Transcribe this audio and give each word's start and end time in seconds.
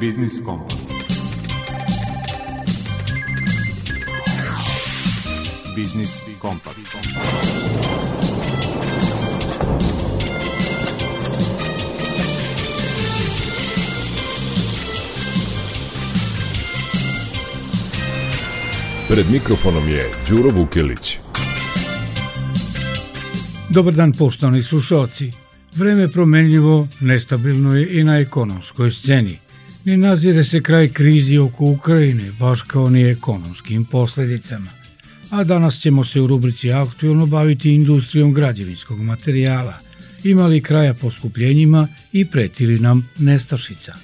Biznis 0.00 0.40
Kompas. 0.44 0.76
Biznis 5.76 6.10
Kompas. 6.38 6.74
Pred 19.08 19.30
mikrofonom 19.30 19.88
je 19.88 20.10
Đuro 20.28 20.50
Vukelić. 20.50 21.18
Dobar 23.68 23.94
dan 23.94 24.12
poštovani 24.12 24.62
slušalci. 24.62 25.32
Vreme 25.76 26.00
je 26.00 26.08
promenljivo, 26.08 26.88
nestabilno 27.00 27.74
je 27.74 28.00
i 28.00 28.04
na 28.04 28.18
ekonomskoj 28.18 28.90
sceni. 28.90 29.47
Ne 29.84 29.96
nazire 29.96 30.44
se 30.44 30.62
kraj 30.62 30.88
krizi 30.88 31.38
oko 31.38 31.64
Ukrajine, 31.64 32.32
baš 32.38 32.62
kao 32.62 32.90
ni 32.90 33.02
ekonomskim 33.02 33.84
posledicama. 33.84 34.70
A 35.30 35.44
danas 35.44 35.80
ćemo 35.80 36.04
se 36.04 36.20
u 36.20 36.26
rubrici 36.26 36.72
aktualno 36.72 37.26
baviti 37.26 37.74
industrijom 37.74 38.34
građevinskog 38.34 39.02
materijala. 39.02 39.78
Imali 40.24 40.60
kraja 40.60 40.94
poskupljenjima 40.94 41.88
i 42.12 42.24
pretili 42.24 42.80
nam 42.80 43.08
nestašica. 43.18 43.94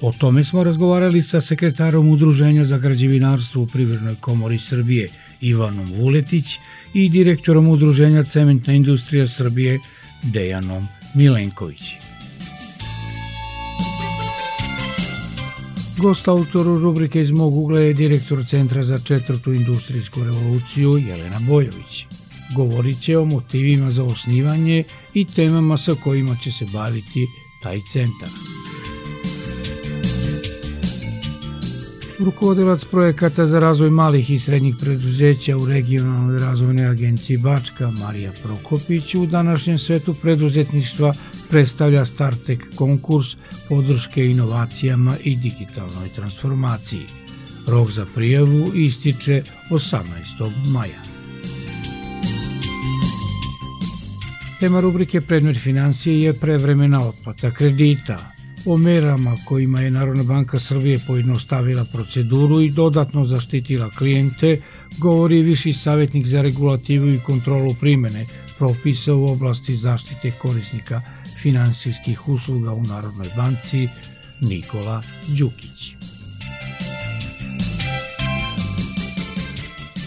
O 0.00 0.12
tome 0.12 0.44
smo 0.44 0.64
razgovarali 0.64 1.22
sa 1.22 1.40
sekretarom 1.40 2.08
Udruženja 2.08 2.64
za 2.64 2.78
građevinarstvo 2.78 3.62
u 3.62 3.66
Privrednoj 3.66 4.14
komori 4.20 4.58
Srbije 4.58 5.08
Ivanom 5.40 5.92
Vuletić 5.98 6.58
i 6.94 7.08
direktorom 7.08 7.68
Udruženja 7.68 8.24
Cementna 8.24 8.72
industrija 8.72 9.28
Srbije 9.28 9.78
Dejanom 10.22 10.88
Milenković. 11.14 12.05
Gost 15.98 16.28
autoru 16.28 16.78
rubrike 16.78 17.20
iz 17.22 17.30
mog 17.30 17.56
ugla 17.56 17.80
je 17.80 17.94
direktor 17.94 18.44
Centra 18.48 18.84
za 18.84 18.98
četvrtu 18.98 19.52
industrijsku 19.52 20.24
revoluciju 20.24 20.98
Jelena 20.98 21.40
Bojović. 21.48 22.06
Govorit 22.56 23.00
će 23.00 23.18
o 23.18 23.24
motivima 23.24 23.90
za 23.90 24.04
osnivanje 24.04 24.84
i 25.14 25.24
temama 25.24 25.78
sa 25.78 25.94
kojima 26.04 26.36
će 26.44 26.52
se 26.52 26.66
baviti 26.72 27.26
taj 27.62 27.80
centar. 27.92 28.28
Rukovodilac 32.18 32.84
projekata 32.84 33.46
za 33.46 33.58
razvoj 33.58 33.90
malih 33.90 34.30
i 34.30 34.38
srednjih 34.38 34.74
preduzeća 34.80 35.56
u 35.56 35.66
regionalnoj 35.66 36.38
razvojnoj 36.38 36.86
agenciji 36.86 37.36
Bačka 37.36 37.90
Marija 37.90 38.30
Prokopić 38.42 39.14
u 39.14 39.26
današnjem 39.26 39.78
svetu 39.78 40.14
preduzetništva 40.14 41.14
predstavlja 41.50 42.06
Startek 42.06 42.76
konkurs 42.76 43.26
podrške 43.68 44.26
inovacijama 44.26 45.12
i 45.24 45.36
digitalnoj 45.36 46.08
transformaciji. 46.14 47.06
Rok 47.66 47.90
za 47.90 48.06
prijavu 48.14 48.72
ističe 48.74 49.42
18. 49.70 50.00
maja. 50.72 51.00
Tema 54.60 54.80
rubrike 54.80 55.20
Predmet 55.20 55.56
financije 55.62 56.20
je 56.20 56.32
prevremena 56.32 57.08
otplata 57.08 57.50
kredita, 57.50 58.35
o 58.66 58.76
merama 58.76 59.36
kojima 59.44 59.80
je 59.80 59.90
Narodna 59.90 60.22
banka 60.22 60.60
Srbije 60.60 60.98
pojednostavila 61.06 61.84
proceduru 61.92 62.60
i 62.60 62.70
dodatno 62.70 63.24
zaštitila 63.24 63.90
klijente, 63.90 64.60
govori 64.98 65.42
viši 65.42 65.72
savjetnik 65.72 66.26
za 66.26 66.42
regulativu 66.42 67.10
i 67.10 67.20
kontrolu 67.26 67.74
primene 67.80 68.26
propisa 68.58 69.14
u 69.14 69.26
oblasti 69.26 69.76
zaštite 69.76 70.30
korisnika 70.30 71.02
finansijskih 71.42 72.28
usluga 72.28 72.72
u 72.72 72.82
Narodnoj 72.82 73.28
banci 73.36 73.88
Nikola 74.40 75.02
Đukić. 75.28 75.95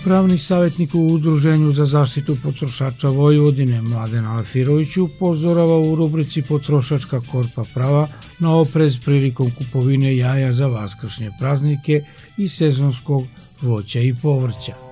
Pravni 0.04 0.38
savjetnik 0.38 0.96
u 0.96 1.08
Udruženju 1.08 1.72
za 1.72 1.86
zaštitu 1.86 2.38
potrošača 2.44 3.08
Vojvodine 3.08 3.82
Mladen 3.82 4.26
Alfirović 4.26 4.98
upozorava 4.98 5.80
u 5.80 5.96
rubrici 5.96 6.42
Potrošačka 6.42 7.22
korpa 7.32 7.64
prava 7.74 8.08
na 8.40 8.56
oprez 8.56 8.98
prilikom 9.06 9.52
kupovine 9.58 10.18
jaja 10.18 10.54
za 10.54 10.68
vaskršnje 10.68 11.32
praznike 11.40 12.02
i 12.38 12.50
sezonskog 12.50 13.24
voća 13.62 14.00
i 14.00 14.16
povrća. 14.22 14.88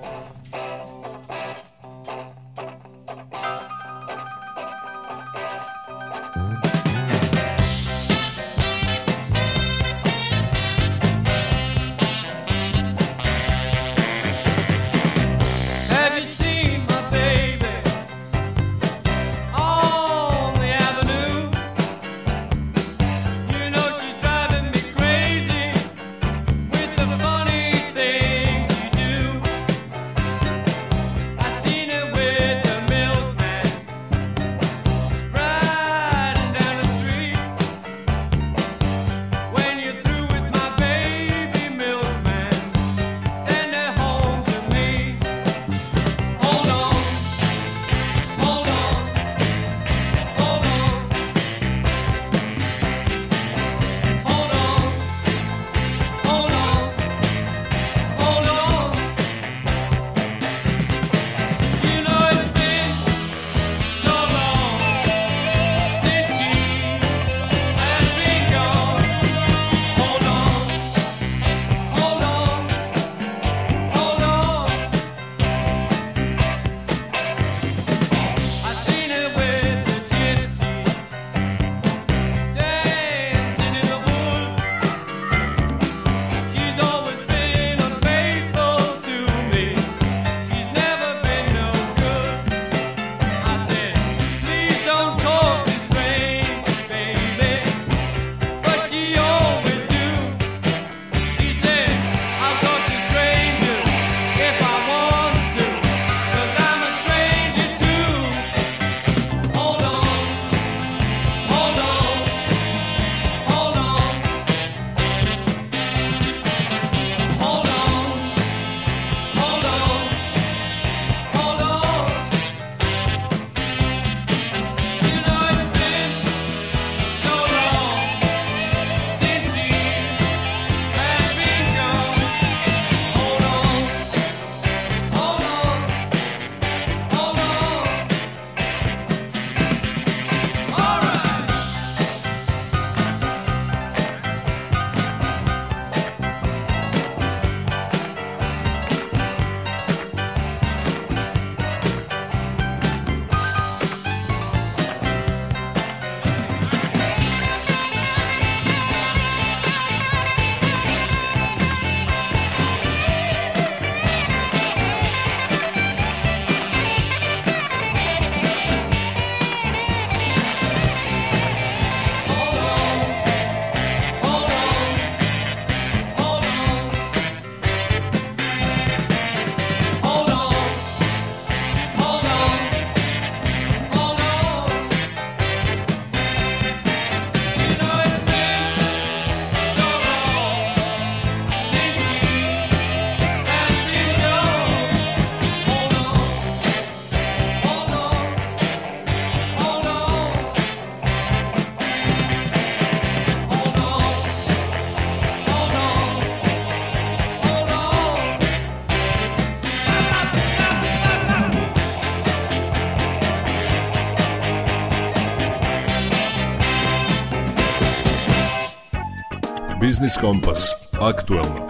Biznis 219.98 220.16
Kompas. 220.20 220.70
Aktualno. 221.00 221.66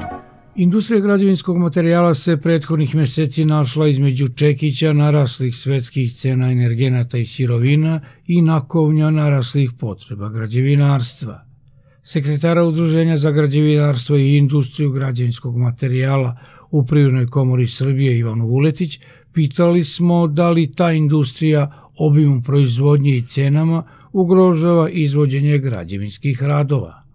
Industrija 0.56 1.00
građevinskog 1.00 1.56
materijala 1.56 2.14
se 2.14 2.36
prethodnih 2.36 2.94
meseci 2.94 3.44
našla 3.44 3.88
između 3.88 4.28
čekića 4.28 4.92
naraslih 4.92 5.56
svetskih 5.56 6.12
cena 6.12 6.50
energenata 6.52 7.18
i 7.18 7.24
sirovina 7.24 8.00
i 8.26 8.42
nakovnja 8.42 9.10
naraslih 9.10 9.70
potreba 9.78 10.28
građevinarstva. 10.28 11.40
Sekretara 12.02 12.64
Udruženja 12.64 13.16
za 13.16 13.30
građevinarstvo 13.30 14.16
i 14.16 14.36
industriju 14.36 14.90
građevinskog 14.90 15.56
materijala 15.56 16.36
u 16.70 16.86
Privrednoj 16.86 17.26
komori 17.26 17.66
Srbije 17.66 18.18
Ivanu 18.18 18.46
Vuletić 18.46 18.98
pitali 19.32 19.84
smo 19.84 20.26
da 20.26 20.50
li 20.50 20.72
ta 20.74 20.92
industrija 20.92 21.90
obimom 21.96 22.42
proizvodnje 22.42 23.16
i 23.16 23.22
cenama 23.22 23.82
ugrožava 24.12 24.90
izvođenje 24.90 25.58
građevinskih 25.58 26.42
radova. 26.42 27.07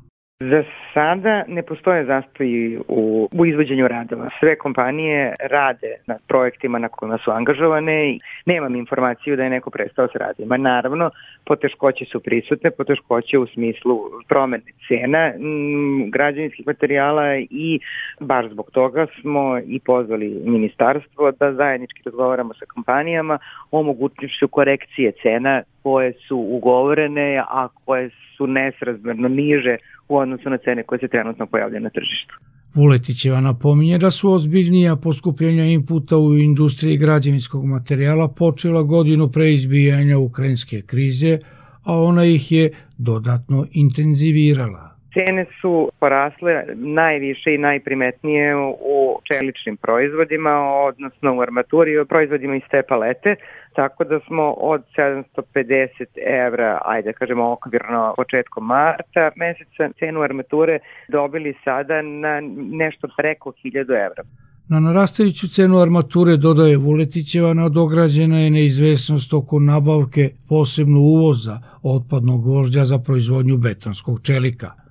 Za 0.49 0.63
sada 0.93 1.43
ne 1.47 1.63
postoje 1.63 2.05
zastoji 2.05 2.79
u, 2.87 3.29
u 3.31 3.45
izvođenju 3.45 3.87
radova. 3.87 4.29
Sve 4.39 4.55
kompanije 4.55 5.33
rade 5.39 5.95
na 6.07 6.15
projektima 6.27 6.79
na 6.79 6.87
kojima 6.87 7.17
su 7.17 7.31
angažovane 7.31 8.09
i 8.09 8.19
nemam 8.45 8.75
informaciju 8.75 9.35
da 9.35 9.43
je 9.43 9.49
neko 9.49 9.69
prestao 9.69 10.07
s 10.07 10.15
radima. 10.15 10.57
Naravno, 10.57 11.11
poteškoće 11.45 12.05
su 12.05 12.19
prisutne, 12.19 12.71
poteškoće 12.71 13.37
u 13.37 13.47
smislu 13.47 13.99
promene 14.27 14.63
cena 14.87 15.31
m, 15.35 16.11
građevinskih 16.11 16.67
materijala 16.67 17.35
i 17.37 17.79
baš 18.19 18.45
zbog 18.51 18.71
toga 18.71 19.07
smo 19.21 19.59
i 19.59 19.79
pozvali 19.79 20.41
ministarstvo 20.45 21.31
da 21.31 21.53
zajednički 21.53 22.01
razgovaramo 22.05 22.53
sa 22.53 22.65
kompanijama 22.73 23.37
o 23.71 23.83
mogućnošću 23.83 24.47
korekcije 24.47 25.11
cena 25.21 25.63
koje 25.83 26.13
su 26.13 26.37
ugovorene, 26.37 27.43
a 27.49 27.67
koje 27.85 28.09
su 28.37 28.47
nesrazmerno 28.47 29.27
niže 29.27 29.77
u 30.09 30.17
odnosu 30.17 30.49
na 30.49 30.57
cene 30.57 30.83
koje 30.83 30.99
se 30.99 31.07
trenutno 31.07 31.45
pojavljaju 31.45 31.83
na 31.83 31.89
tržištu. 31.89 32.33
Vuletićeva 32.73 33.41
napominje 33.41 33.97
da 33.97 34.11
su 34.11 34.31
ozbiljnija 34.31 34.95
poskupljenja 34.95 35.65
inputa 35.65 36.17
u 36.17 36.37
industriji 36.37 36.97
građevinskog 36.97 37.65
materijala 37.65 38.27
počela 38.27 38.83
godinu 38.83 39.29
pre 39.31 39.53
izbijanja 39.53 40.17
ukrajinske 40.17 40.81
krize, 40.81 41.37
a 41.83 42.01
ona 42.01 42.25
ih 42.25 42.51
je 42.51 42.71
dodatno 42.97 43.67
intenzivirala. 43.71 44.92
Cene 45.13 45.45
su 45.61 45.91
porasle 45.99 46.63
najviše 46.75 47.53
i 47.53 47.57
najprimetnije 47.57 48.55
u 48.95 49.19
čeličnim 49.23 49.77
proizvodima, 49.77 50.51
odnosno 50.89 51.35
u 51.37 51.41
armaturi 51.41 51.91
i 51.91 52.05
proizvodima 52.05 52.55
iz 52.55 52.61
te 52.71 52.81
palete, 52.89 53.35
tako 53.73 54.03
da 54.03 54.19
smo 54.27 54.51
od 54.51 54.81
750 54.97 56.05
evra, 56.47 56.81
ajde 56.85 57.11
da 57.11 57.17
kažemo 57.17 57.51
okvirno 57.51 58.13
početkom 58.17 58.65
marta 58.65 59.31
meseca, 59.35 59.89
cenu 59.99 60.21
armature 60.21 60.79
dobili 61.09 61.53
sada 61.63 62.01
na 62.01 62.41
nešto 62.71 63.07
preko 63.17 63.51
1000 63.63 63.79
evra. 63.79 64.23
Na 64.69 64.79
narastajuću 64.79 65.47
cenu 65.47 65.81
armature, 65.81 66.37
dodaje 66.37 66.77
Vuletićeva, 66.77 67.53
nadograđena 67.53 68.39
je 68.39 68.49
neizvesnost 68.49 69.33
oko 69.33 69.59
nabavke 69.59 70.29
posebno 70.49 70.99
uvoza 70.99 71.59
otpadnog 71.83 72.45
vožđa 72.45 72.85
za 72.85 72.99
proizvodnju 72.99 73.57
betonskog 73.57 74.21
čelika– 74.23 74.71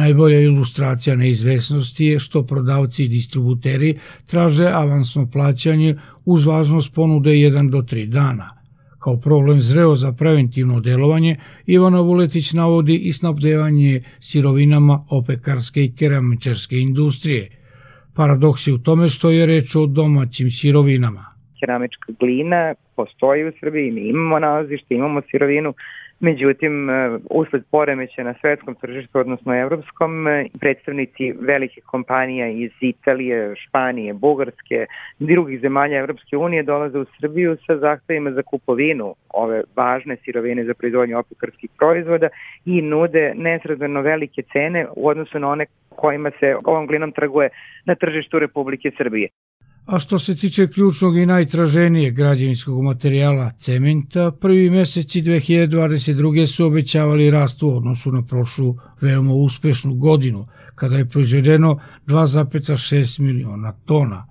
Najbolja 0.00 0.40
ilustracija 0.40 1.16
neizvesnosti 1.16 2.04
je 2.04 2.18
što 2.18 2.42
prodavci 2.42 3.04
i 3.04 3.08
distributeri 3.08 3.98
traže 4.30 4.68
avansno 4.72 5.26
plaćanje 5.32 5.94
uz 6.24 6.46
važnost 6.46 6.94
ponude 6.94 7.30
1 7.30 7.70
do 7.70 7.78
3 7.78 8.06
dana. 8.06 8.48
Kao 8.98 9.16
problem 9.20 9.60
zreo 9.60 9.94
za 9.94 10.12
preventivno 10.18 10.80
delovanje, 10.80 11.36
Ivana 11.66 12.00
Vuletić 12.00 12.52
navodi 12.52 12.96
i 12.96 13.12
snabdevanje 13.12 14.02
sirovinama 14.20 15.04
opekarske 15.10 15.84
i 15.84 15.92
keramičarske 15.98 16.76
industrije. 16.76 17.48
Paradoks 18.16 18.66
je 18.66 18.74
u 18.74 18.78
tome 18.78 19.08
što 19.08 19.30
je 19.30 19.46
reč 19.46 19.76
o 19.76 19.86
domaćim 19.86 20.50
sirovinama. 20.50 21.24
Keramička 21.60 22.12
glina 22.20 22.74
postoji 22.96 23.48
u 23.48 23.52
Srbiji, 23.60 23.90
mi 23.90 24.08
imamo 24.08 24.38
nalazište, 24.38 24.94
imamo 24.94 25.22
sirovinu, 25.30 25.74
Međutim, 26.20 26.90
e, 26.90 27.18
usled 27.30 27.62
poremeća 27.70 28.22
na 28.22 28.34
svetskom 28.40 28.74
tržištu, 28.74 29.18
odnosno 29.18 29.54
evropskom, 29.54 30.28
e, 30.28 30.46
predstavnici 30.60 31.32
velikih 31.40 31.84
kompanija 31.84 32.48
iz 32.48 32.70
Italije, 32.80 33.54
Španije, 33.56 34.14
Bugarske, 34.14 34.86
drugih 35.18 35.60
zemalja 35.60 35.98
Evropske 35.98 36.36
unije 36.36 36.62
dolaze 36.62 36.98
u 36.98 37.06
Srbiju 37.20 37.56
sa 37.66 37.76
zahtevima 37.76 38.30
za 38.30 38.42
kupovinu 38.42 39.14
ove 39.28 39.62
važne 39.76 40.16
sirovine 40.16 40.64
za 40.64 40.74
proizvodnju 40.74 41.18
opekarskih 41.18 41.70
proizvoda 41.78 42.28
i 42.64 42.82
nude 42.82 43.32
nesrazmerno 43.36 44.00
velike 44.00 44.42
cene 44.42 44.86
u 44.96 45.08
odnosu 45.08 45.38
na 45.38 45.48
one 45.48 45.66
kojima 45.88 46.30
se 46.40 46.56
ovom 46.64 46.86
glinom 46.86 47.12
trguje 47.12 47.48
na 47.84 47.94
tržištu 47.94 48.38
Republike 48.38 48.90
Srbije. 48.98 49.28
A 49.90 49.98
što 49.98 50.18
se 50.18 50.34
tiče 50.36 50.66
ključnog 50.66 51.16
i 51.16 51.26
najtraženijeg 51.26 52.14
građevinskog 52.14 52.82
materijala 52.82 53.50
cementa, 53.58 54.30
prvi 54.40 54.70
meseci 54.70 55.22
2022. 55.22 56.46
su 56.46 56.66
obećavali 56.66 57.30
rast 57.30 57.62
u 57.62 57.76
odnosu 57.76 58.12
na 58.12 58.22
prošlu 58.22 58.76
veoma 59.00 59.32
uspešnu 59.32 59.94
godinu, 59.94 60.46
kada 60.74 60.96
je 60.96 61.08
proizvedeno 61.08 61.78
2,6 62.06 63.20
miliona 63.20 63.72
tona. 63.84 64.26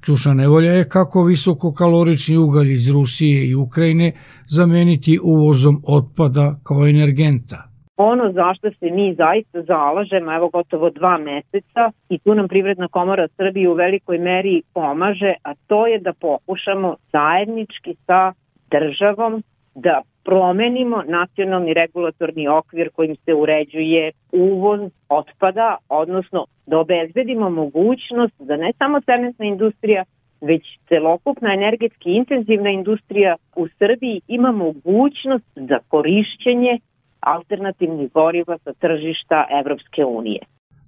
Ključna 0.00 0.34
nevolja 0.34 0.72
je 0.72 0.88
kako 0.88 1.24
visokokalorični 1.24 2.36
ugalj 2.36 2.72
iz 2.72 2.88
Rusije 2.88 3.48
i 3.48 3.54
Ukrajine 3.54 4.12
zameniti 4.46 5.18
uvozom 5.22 5.82
otpada 5.84 6.60
kao 6.62 6.86
energenta– 6.86 7.68
ono 7.96 8.32
zašto 8.32 8.70
se 8.70 8.90
mi 8.90 9.14
zaista 9.14 9.62
zalažemo, 9.62 10.32
evo 10.32 10.48
gotovo 10.48 10.90
dva 10.90 11.18
meseca 11.18 11.90
i 12.08 12.18
tu 12.18 12.34
nam 12.34 12.48
Privredna 12.48 12.88
komora 12.88 13.28
Srbije 13.28 13.68
u 13.68 13.74
velikoj 13.74 14.18
meri 14.18 14.62
pomaže, 14.74 15.34
a 15.42 15.54
to 15.66 15.86
je 15.86 15.98
da 15.98 16.12
pokušamo 16.12 16.96
zajednički 17.12 17.94
sa 18.06 18.32
državom 18.70 19.42
da 19.74 20.02
promenimo 20.24 21.02
nacionalni 21.06 21.74
regulatorni 21.74 22.48
okvir 22.48 22.90
kojim 22.90 23.16
se 23.16 23.34
uređuje 23.34 24.12
uvoz 24.32 24.80
otpada, 25.08 25.76
odnosno 25.88 26.44
da 26.66 26.78
obezbedimo 26.78 27.50
mogućnost 27.50 28.34
da 28.38 28.56
ne 28.56 28.72
samo 28.78 29.00
cementna 29.00 29.44
industrija, 29.44 30.04
već 30.40 30.62
celokupna 30.88 31.54
energetski 31.54 32.10
intenzivna 32.10 32.70
industrija 32.70 33.36
u 33.56 33.68
Srbiji 33.68 34.20
ima 34.28 34.52
mogućnost 34.52 35.50
za 35.54 35.78
korišćenje 35.88 36.78
alternativnih 37.26 38.10
goriva 38.12 38.58
sa 38.64 38.72
tržišta 38.72 39.46
Evropske 39.60 40.04
unije. 40.04 40.40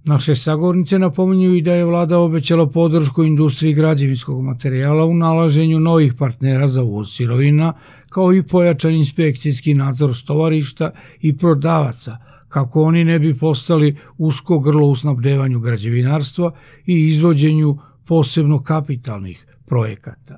Naše 0.05 0.35
sagornice 0.35 0.99
napominju 0.99 1.55
i 1.55 1.61
da 1.61 1.73
je 1.73 1.85
vlada 1.85 2.19
obećala 2.19 2.65
podršku 2.69 3.23
industriji 3.23 3.73
građevinskog 3.73 4.43
materijala 4.43 5.05
u 5.05 5.13
nalaženju 5.13 5.79
novih 5.79 6.13
partnera 6.19 6.67
za 6.67 6.83
uvoz 6.83 7.09
sirovina, 7.09 7.73
kao 8.09 8.33
i 8.33 8.43
pojačan 8.43 8.93
inspekcijski 8.93 9.73
nadzor 9.73 10.15
stovarišta 10.15 10.91
i 11.21 11.37
prodavaca, 11.37 12.17
kako 12.49 12.83
oni 12.83 13.03
ne 13.03 13.19
bi 13.19 13.37
postali 13.37 13.97
usko 14.17 14.59
grlo 14.59 14.87
u 14.87 14.95
snabdevanju 14.95 15.59
građevinarstva 15.59 16.51
i 16.85 17.07
izvođenju 17.07 17.77
posebno 18.07 18.63
kapitalnih 18.63 19.45
projekata. 19.65 20.37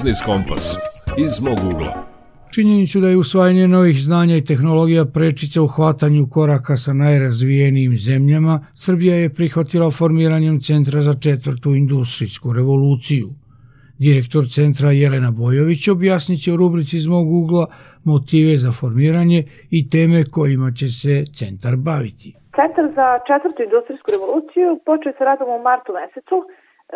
Biznis 0.00 0.22
Kompas 0.26 0.64
iz 1.24 1.34
mog 1.46 1.58
ugla. 1.72 1.92
Činjenicu 2.54 3.00
da 3.00 3.08
je 3.08 3.16
usvajanje 3.16 3.68
novih 3.68 3.96
znanja 4.02 4.36
i 4.36 4.44
tehnologija 4.44 5.04
prečica 5.04 5.62
u 5.62 5.66
hvatanju 5.66 6.28
koraka 6.32 6.76
sa 6.76 6.92
najrazvijenijim 6.92 7.96
zemljama, 7.96 8.54
Srbija 8.74 9.16
je 9.16 9.34
prihvatila 9.34 9.90
formiranjem 9.90 10.60
Centra 10.60 11.00
za 11.00 11.14
četvrtu 11.24 11.74
industrijsku 11.74 12.52
revoluciju. 12.52 13.28
Direktor 13.98 14.44
centra 14.48 14.90
Jelena 14.90 15.30
Bojović 15.30 15.88
objasnit 15.88 16.42
će 16.44 16.52
u 16.52 16.56
rubrici 16.56 16.96
iz 16.96 17.06
mog 17.06 17.26
ugla 17.32 17.66
motive 18.04 18.56
za 18.56 18.72
formiranje 18.72 19.44
i 19.70 19.90
teme 19.90 20.24
kojima 20.24 20.72
će 20.72 20.88
se 20.88 21.24
centar 21.38 21.76
baviti. 21.76 22.28
Centar 22.58 22.84
za 22.98 23.08
četvrtu 23.28 23.62
industrijsku 23.62 24.08
revoluciju 24.16 24.68
počeo 24.86 25.12
sa 25.18 25.24
radom 25.24 25.48
u 25.48 25.62
martu 25.62 25.92
mesecu 25.92 26.36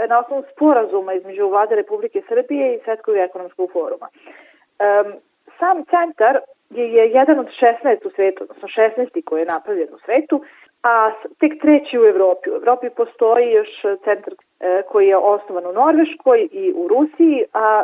na 0.09 0.19
osnovu 0.19 0.45
sporazuma 0.53 1.13
između 1.15 1.49
vlade 1.49 1.75
Republike 1.75 2.23
Srbije 2.29 2.75
i 2.75 2.81
Svetskog 2.85 3.17
ekonomskog 3.17 3.71
foruma. 3.73 4.09
Um, 4.09 5.13
sam 5.59 5.85
centar 5.85 6.39
je, 6.71 6.93
je 6.93 7.11
jedan 7.11 7.39
od 7.39 7.49
16 7.61 8.07
u 8.07 8.11
svetu, 8.11 8.45
odnosno 8.45 8.69
16. 8.69 9.25
koji 9.25 9.41
je 9.41 9.47
napravljen 9.47 9.89
u 9.95 9.99
svetu, 9.99 10.43
a 10.83 11.11
tek 11.41 11.53
treći 11.63 11.99
u 11.99 12.05
Evropi. 12.05 12.51
U 12.51 12.55
Evropi 12.55 12.91
postoji 12.91 13.53
još 13.53 13.69
centar 14.05 14.33
e, 14.61 14.83
koji 14.89 15.09
je 15.09 15.17
osnovan 15.17 15.67
u 15.67 15.73
Norveškoj 15.73 16.49
i 16.53 16.73
u 16.77 16.89
Rusiji, 16.89 17.45
a 17.53 17.83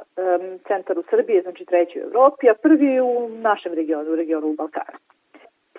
centar 0.69 0.99
u 0.99 1.03
Srbiji 1.11 1.37
je 1.37 1.43
znači 1.43 1.65
treći 1.65 1.99
u 2.01 2.03
Evropi, 2.03 2.51
a 2.51 2.55
prvi 2.55 3.01
u 3.01 3.29
našem 3.29 3.73
regionu, 3.75 4.13
u 4.13 4.17
regionu 4.17 4.53
Balkana. 4.53 4.99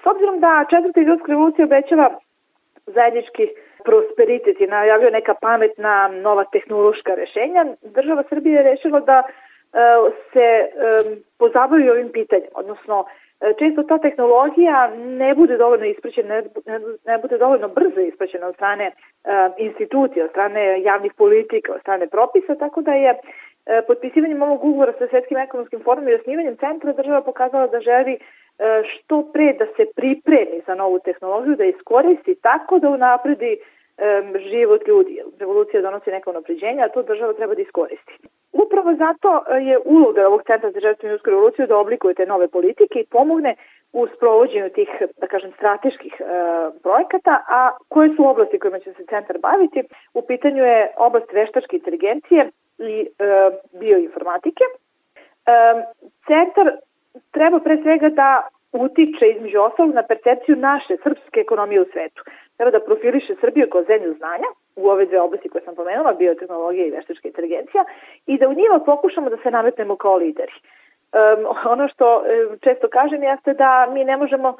S 0.03 0.05
obzirom 0.05 0.39
da 0.39 0.65
četvrta 0.69 0.99
industrijska 0.99 1.31
revolucija 1.31 1.65
obećava 1.65 2.09
zajednički 2.85 3.47
prosperitet 3.85 4.61
je 4.61 4.67
najavio 4.67 5.09
neka 5.09 5.33
pametna 5.33 6.07
nova 6.07 6.43
tehnološka 6.43 7.15
rešenja, 7.15 7.65
država 7.81 8.23
Srbije 8.29 8.55
je 8.55 8.63
rešila 8.63 8.99
da 8.99 9.23
e, 9.23 9.27
se 10.33 10.39
e, 10.39 10.69
pozabavi 11.39 11.89
ovim 11.89 12.09
pitanjem, 12.11 12.49
odnosno 12.53 13.05
e, 13.05 13.53
često 13.59 13.83
ta 13.83 13.97
tehnologija 13.97 14.91
ne 14.95 15.35
bude 15.35 15.57
dovoljno 15.57 15.85
ispraćena, 15.85 16.41
ne, 17.05 17.17
bude 17.17 17.37
dovoljno 17.37 17.67
brzo 17.67 17.99
ispraćena 17.99 18.47
od 18.47 18.55
strane 18.55 18.91
institucija, 19.57 20.25
od 20.25 20.31
strane 20.31 20.81
javnih 20.81 21.13
politika, 21.13 21.73
od 21.73 21.81
strane 21.81 22.07
propisa, 22.07 22.55
tako 22.55 22.81
da 22.81 22.93
je 22.93 23.19
potpisivanjem 23.87 24.41
ovog 24.41 24.63
ugovora 24.63 24.93
sa 24.99 25.07
Svetskim 25.07 25.37
ekonomskim 25.37 25.79
forumom 25.83 26.09
i 26.09 26.13
osnivanjem 26.13 26.57
centra 26.57 26.93
država 26.93 27.21
pokazala 27.21 27.67
da 27.67 27.79
želi 27.79 28.17
što 28.83 29.29
pre 29.33 29.53
da 29.53 29.65
se 29.65 29.85
pripremi 29.95 30.61
za 30.67 30.75
novu 30.75 30.99
tehnologiju, 30.99 31.55
da 31.55 31.65
iskoristi 31.65 32.35
tako 32.35 32.79
da 32.79 32.89
unapredi 32.89 33.57
život 34.51 34.87
ljudi. 34.87 35.21
Revolucija 35.39 35.81
donosi 35.81 36.11
neka 36.11 36.29
unapređenja, 36.29 36.85
a 36.85 36.89
to 36.89 37.01
država 37.03 37.33
treba 37.33 37.55
da 37.55 37.61
iskoristi. 37.61 38.13
Upravo 38.51 38.93
zato 38.95 39.29
e, 39.39 39.63
je 39.63 39.79
uloga 39.85 40.27
ovog 40.27 40.43
Centra 40.47 40.71
za 40.71 40.79
žrtvu 40.79 41.05
industrijsku 41.05 41.29
revoluciju 41.29 41.67
da 41.67 41.77
oblikuje 41.77 42.13
te 42.13 42.25
nove 42.25 42.47
politike 42.47 42.99
i 42.99 43.05
pomogne 43.05 43.55
u 43.93 44.07
sprovođenju 44.15 44.69
tih, 44.69 44.89
da 45.21 45.27
kažem, 45.27 45.51
strateških 45.51 46.13
e, 46.19 46.23
projekata, 46.83 47.43
a 47.47 47.71
koje 47.89 48.15
su 48.15 48.29
oblasti 48.29 48.59
kojima 48.59 48.79
će 48.79 48.93
se 48.93 49.05
centar 49.05 49.37
baviti? 49.37 49.83
U 50.13 50.21
pitanju 50.21 50.63
je 50.63 50.91
oblast 50.97 51.33
veštačke 51.33 51.75
inteligencije 51.75 52.49
i 52.79 52.93
e, 53.01 53.07
bioinformatike. 53.79 54.63
E, 54.65 54.73
centar 56.27 56.67
treba 57.31 57.59
pre 57.59 57.77
svega 57.83 58.09
da 58.09 58.47
utiče 58.71 59.25
između 59.35 59.59
ostalog 59.59 59.93
na 59.93 60.03
percepciju 60.03 60.55
naše 60.55 60.97
srpske 61.03 61.39
ekonomije 61.39 61.81
u 61.81 61.85
svetu. 61.91 62.23
Treba 62.57 62.71
da 62.71 62.85
profiliše 62.85 63.35
Srbiju 63.41 63.67
kao 63.71 63.83
zemlju 63.83 64.13
znanja 64.13 64.49
u 64.75 64.87
ove 64.89 65.05
dve 65.05 65.21
oblasti 65.21 65.49
koje 65.49 65.61
sam 65.61 65.75
pomenula, 65.75 66.13
biotehnologija 66.13 66.85
i 66.85 66.91
veštačka 66.91 67.27
inteligencija, 67.27 67.83
i 68.25 68.37
da 68.37 68.47
u 68.47 68.53
njima 68.53 68.79
pokušamo 68.85 69.29
da 69.29 69.37
se 69.37 69.51
nametnemo 69.51 69.95
kao 69.95 70.15
lideri. 70.15 70.53
Um, 71.13 71.45
ono 71.65 71.87
što 71.87 72.23
često 72.61 72.87
kažem 72.89 73.23
jeste 73.23 73.53
da 73.53 73.87
mi 73.93 74.03
ne 74.03 74.17
možemo 74.17 74.49
uh, 74.49 74.57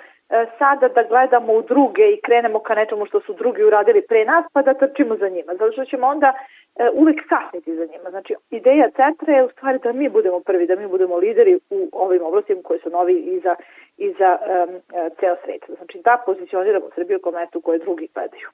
sada 0.60 0.88
da 0.88 1.04
gledamo 1.04 1.54
u 1.54 1.62
druge 1.62 2.12
i 2.12 2.22
krenemo 2.22 2.60
ka 2.60 2.76
nečemu 2.76 3.06
što 3.06 3.20
su 3.20 3.34
drugi 3.34 3.64
uradili 3.64 4.02
pre 4.02 4.26
nas 4.26 4.46
pa 4.54 4.62
da 4.62 4.74
trčimo 4.74 5.16
za 5.16 5.30
njima, 5.30 5.54
zato 5.56 5.72
što 5.72 5.86
ćemo 5.86 6.08
onda 6.08 6.34
uh, 6.34 6.88
uvek 6.94 7.20
kasniti 7.30 7.76
za 7.76 7.86
njima. 7.86 8.10
Znači, 8.10 8.36
ideja 8.50 8.90
centra 8.96 9.34
je 9.34 9.44
u 9.44 9.50
stvari 9.50 9.80
da 9.84 9.94
mi 9.94 10.10
budemo 10.10 10.40
prvi, 10.40 10.68
da 10.68 10.76
mi 10.76 10.88
budemo 10.88 11.18
lideri 11.18 11.60
u 11.70 11.90
ovim 11.92 12.24
oblastima 12.24 12.62
koji 12.64 12.80
su 12.80 12.90
novi 12.90 13.14
i 13.14 13.40
za, 13.40 13.56
i 13.98 14.14
za 14.20 14.38
um, 14.42 14.82
ceo 15.20 15.36
svet. 15.44 15.64
Znači, 15.78 16.02
da 16.04 16.24
pozicioniramo 16.26 16.86
Srbiju 16.96 17.20
kao 17.20 17.32
mesto 17.32 17.62
koje 17.62 17.80
drugi 17.80 18.10
gledaju 18.14 18.48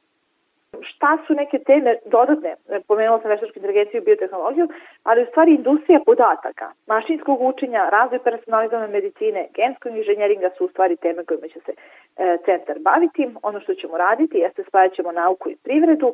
šta 0.81 1.17
su 1.27 1.33
neke 1.33 1.59
teme 1.59 1.95
dodatne, 2.05 2.55
pomenula 2.87 3.19
sam 3.21 3.31
veštačku 3.31 3.59
inteligenciju 3.59 4.01
i 4.01 4.05
biotehnologiju, 4.05 4.67
ali 5.03 5.23
u 5.23 5.25
stvari 5.25 5.51
industrija 5.55 5.99
podataka, 6.05 6.71
mašinskog 6.87 7.41
učenja, 7.41 7.89
razvoj 7.89 8.19
personalizovane 8.19 8.87
medicine, 8.87 9.47
genskog 9.55 9.91
inženjeringa 9.95 10.49
su 10.57 10.65
u 10.65 10.67
stvari 10.67 10.95
teme 10.95 11.25
kojima 11.25 11.47
će 11.47 11.59
se 11.59 11.71
e, 11.71 12.37
centar 12.45 12.77
baviti. 12.79 13.29
Ono 13.43 13.59
što 13.59 13.73
ćemo 13.73 13.97
raditi 13.97 14.37
jeste 14.37 14.63
spajat 14.63 14.93
ćemo 14.93 15.11
nauku 15.11 15.49
i 15.49 15.55
privredu 15.63 16.13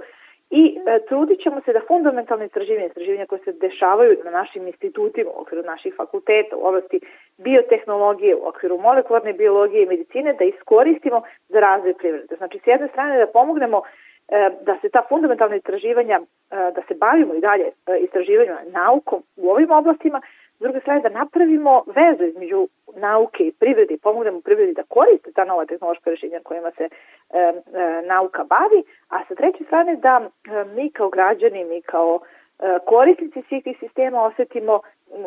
i 0.49 0.80
e, 0.86 0.99
trudit 1.08 1.39
ćemo 1.43 1.62
se 1.65 1.73
da 1.73 1.82
fundamentalne 1.88 2.45
istraživanja, 2.45 2.86
istraživanja 2.88 3.25
koje 3.25 3.39
se 3.39 3.54
dešavaju 3.54 4.17
na 4.25 4.32
našim 4.32 4.67
institutima 4.67 5.30
u 5.32 5.41
okviru 5.41 5.63
naših 5.63 5.93
fakulteta 5.97 6.56
u 6.58 6.65
oblasti 6.65 6.99
biotehnologije, 7.38 8.36
u 8.36 8.47
okviru 8.47 8.77
molekularne 8.77 9.34
biologije 9.34 9.84
i 9.84 9.91
medicine 9.93 10.34
da 10.34 10.43
iskoristimo 10.43 11.21
za 11.49 11.60
razvoj 11.60 11.93
privrede. 11.93 12.36
Znači, 12.36 12.60
s 12.60 12.67
jedne 12.67 12.88
strane 12.88 13.17
da 13.17 13.27
pomognemo 13.27 13.82
da 14.62 14.77
se 14.81 14.89
ta 14.89 15.01
fundamentalna 15.09 15.55
istraživanja, 15.55 16.19
e, 16.19 16.55
da 16.75 16.81
se 16.88 16.93
bavimo 16.95 17.33
i 17.33 17.41
dalje 17.41 17.63
e, 17.63 17.97
istraživanjima 17.97 18.59
naukom 18.71 19.23
u 19.36 19.49
ovim 19.49 19.71
oblastima, 19.71 20.21
s 20.55 20.59
druge 20.59 20.79
strane 20.79 21.01
da 21.01 21.09
napravimo 21.09 21.83
vezu 21.95 22.23
između 22.23 22.67
nauke 22.95 23.43
i 23.43 23.51
privrede 23.51 23.93
i 23.93 23.97
pomognemo 23.97 24.41
privredi 24.41 24.73
da 24.73 24.83
koriste 24.83 25.31
ta 25.31 25.45
nova 25.45 25.65
tehnološka 25.65 26.09
rešenja 26.09 26.39
kojima 26.43 26.71
se 26.71 26.83
e, 26.83 26.89
e, 27.39 27.53
nauka 28.05 28.43
bavi, 28.43 28.83
a 29.09 29.25
sa 29.27 29.36
treće 29.36 29.63
strane 29.63 29.95
da 29.95 30.21
e, 30.21 30.29
mi 30.75 30.89
kao 30.91 31.09
građani, 31.09 31.65
mi 31.65 31.81
kao 31.81 32.19
e, 32.19 32.77
korisnici 32.86 33.41
svih 33.47 33.63
tih 33.63 33.77
sistema 33.79 34.23
osetimo 34.23 34.81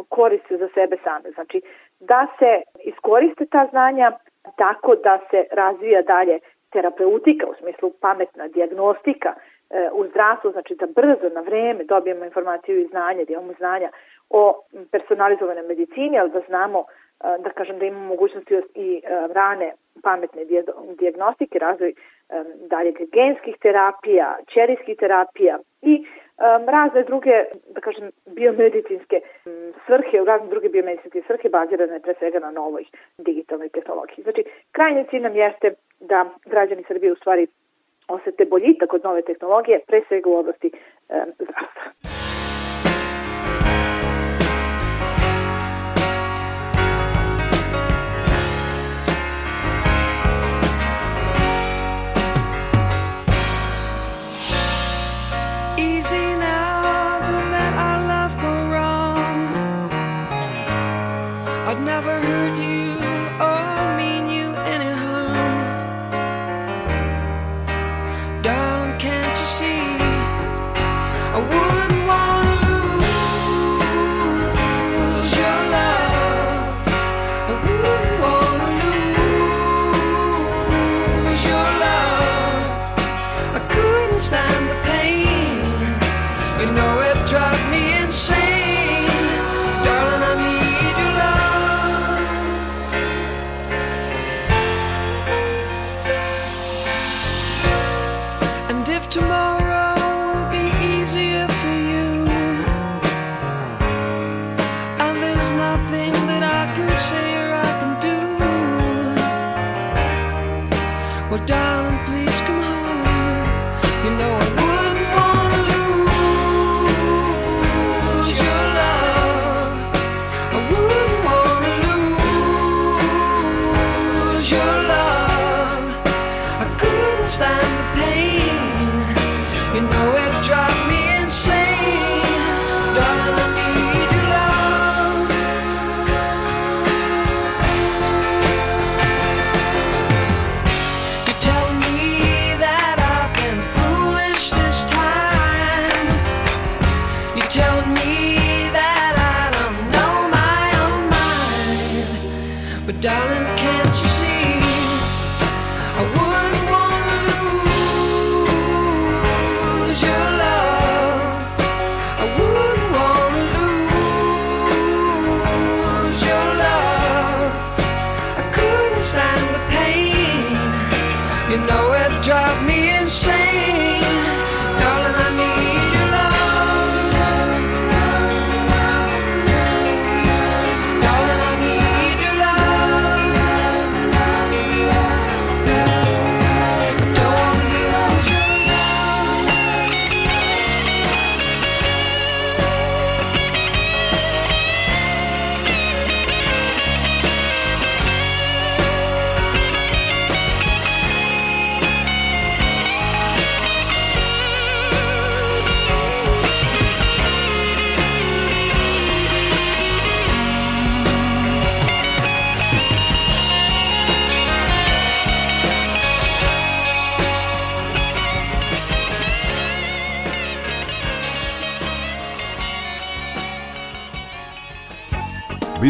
korist 0.09 0.53
za 0.53 0.69
sebe 0.75 0.97
same. 1.05 1.31
Znači 1.31 1.63
da 2.01 2.27
se 2.39 2.63
iskoriste 2.85 3.47
ta 3.47 3.67
znanja 3.71 4.13
tako 4.57 4.95
da 4.95 5.19
se 5.31 5.45
razvija 5.53 6.03
dalje 6.03 6.39
terapeutika 6.71 7.47
u 7.47 7.55
smislu 7.61 7.93
pametna 8.01 8.49
diagnostika 8.49 9.35
e, 9.71 9.91
u 9.93 10.07
zdravstvu, 10.07 10.51
znači 10.51 10.75
da 10.75 10.87
brzo, 10.87 11.35
na 11.35 11.41
vreme 11.41 11.85
dobijemo 11.85 12.25
informaciju 12.25 12.81
i 12.81 12.87
znanje, 12.87 13.25
da 13.25 13.33
imamo 13.33 13.53
znanja 13.59 13.91
o 14.31 14.63
personalizovanoj 14.91 15.63
medicini, 15.63 16.19
ali 16.19 16.31
da 16.31 16.41
znamo 16.49 16.85
da 17.21 17.51
kažem 17.51 17.79
da 17.79 17.87
imamo 17.87 18.07
mogućnosti 18.07 18.55
i 18.75 19.03
e, 19.05 19.29
rane 19.33 19.73
pametne 20.03 20.43
diagnostike, 20.99 21.59
razvoj 21.59 21.95
dalje 22.57 22.93
genskih 22.93 23.57
terapija, 23.61 24.37
ćerijskih 24.55 24.97
terapija 24.97 25.59
i 25.83 26.07
razne 26.67 27.03
druge, 27.03 27.45
da 27.75 27.81
kažem, 27.81 28.11
biomedicinske 28.27 29.21
svrhe, 29.87 30.25
razne 30.27 30.49
druge 30.49 30.69
biomedicinske 30.69 31.23
svrhe 31.27 31.49
bazirane 31.49 32.01
pre 32.01 32.15
svega 32.19 32.39
na 32.39 32.51
novoj 32.51 32.85
digitalnoj 33.19 33.69
tehnologiji. 33.69 34.23
Znači, 34.23 34.45
krajnji 34.73 35.07
cilj 35.11 35.23
nam 35.23 35.37
jeste 35.37 35.75
da 36.01 36.27
građani 36.45 36.85
Srbije 36.89 37.13
u 37.13 37.17
stvari 37.17 37.47
osete 38.09 38.45
boljitak 38.45 38.93
od 38.93 39.05
nove 39.05 39.23
tehnologije, 39.23 39.81
pre 39.87 40.03
svega 40.09 40.31
u 40.31 40.37
oblasti 40.37 40.71
zdravstva. 41.39 42.16
I'd 61.69 61.81
never 61.81 62.21
heard 62.21 62.59
you. 62.59 62.95
Oh. 63.41 63.76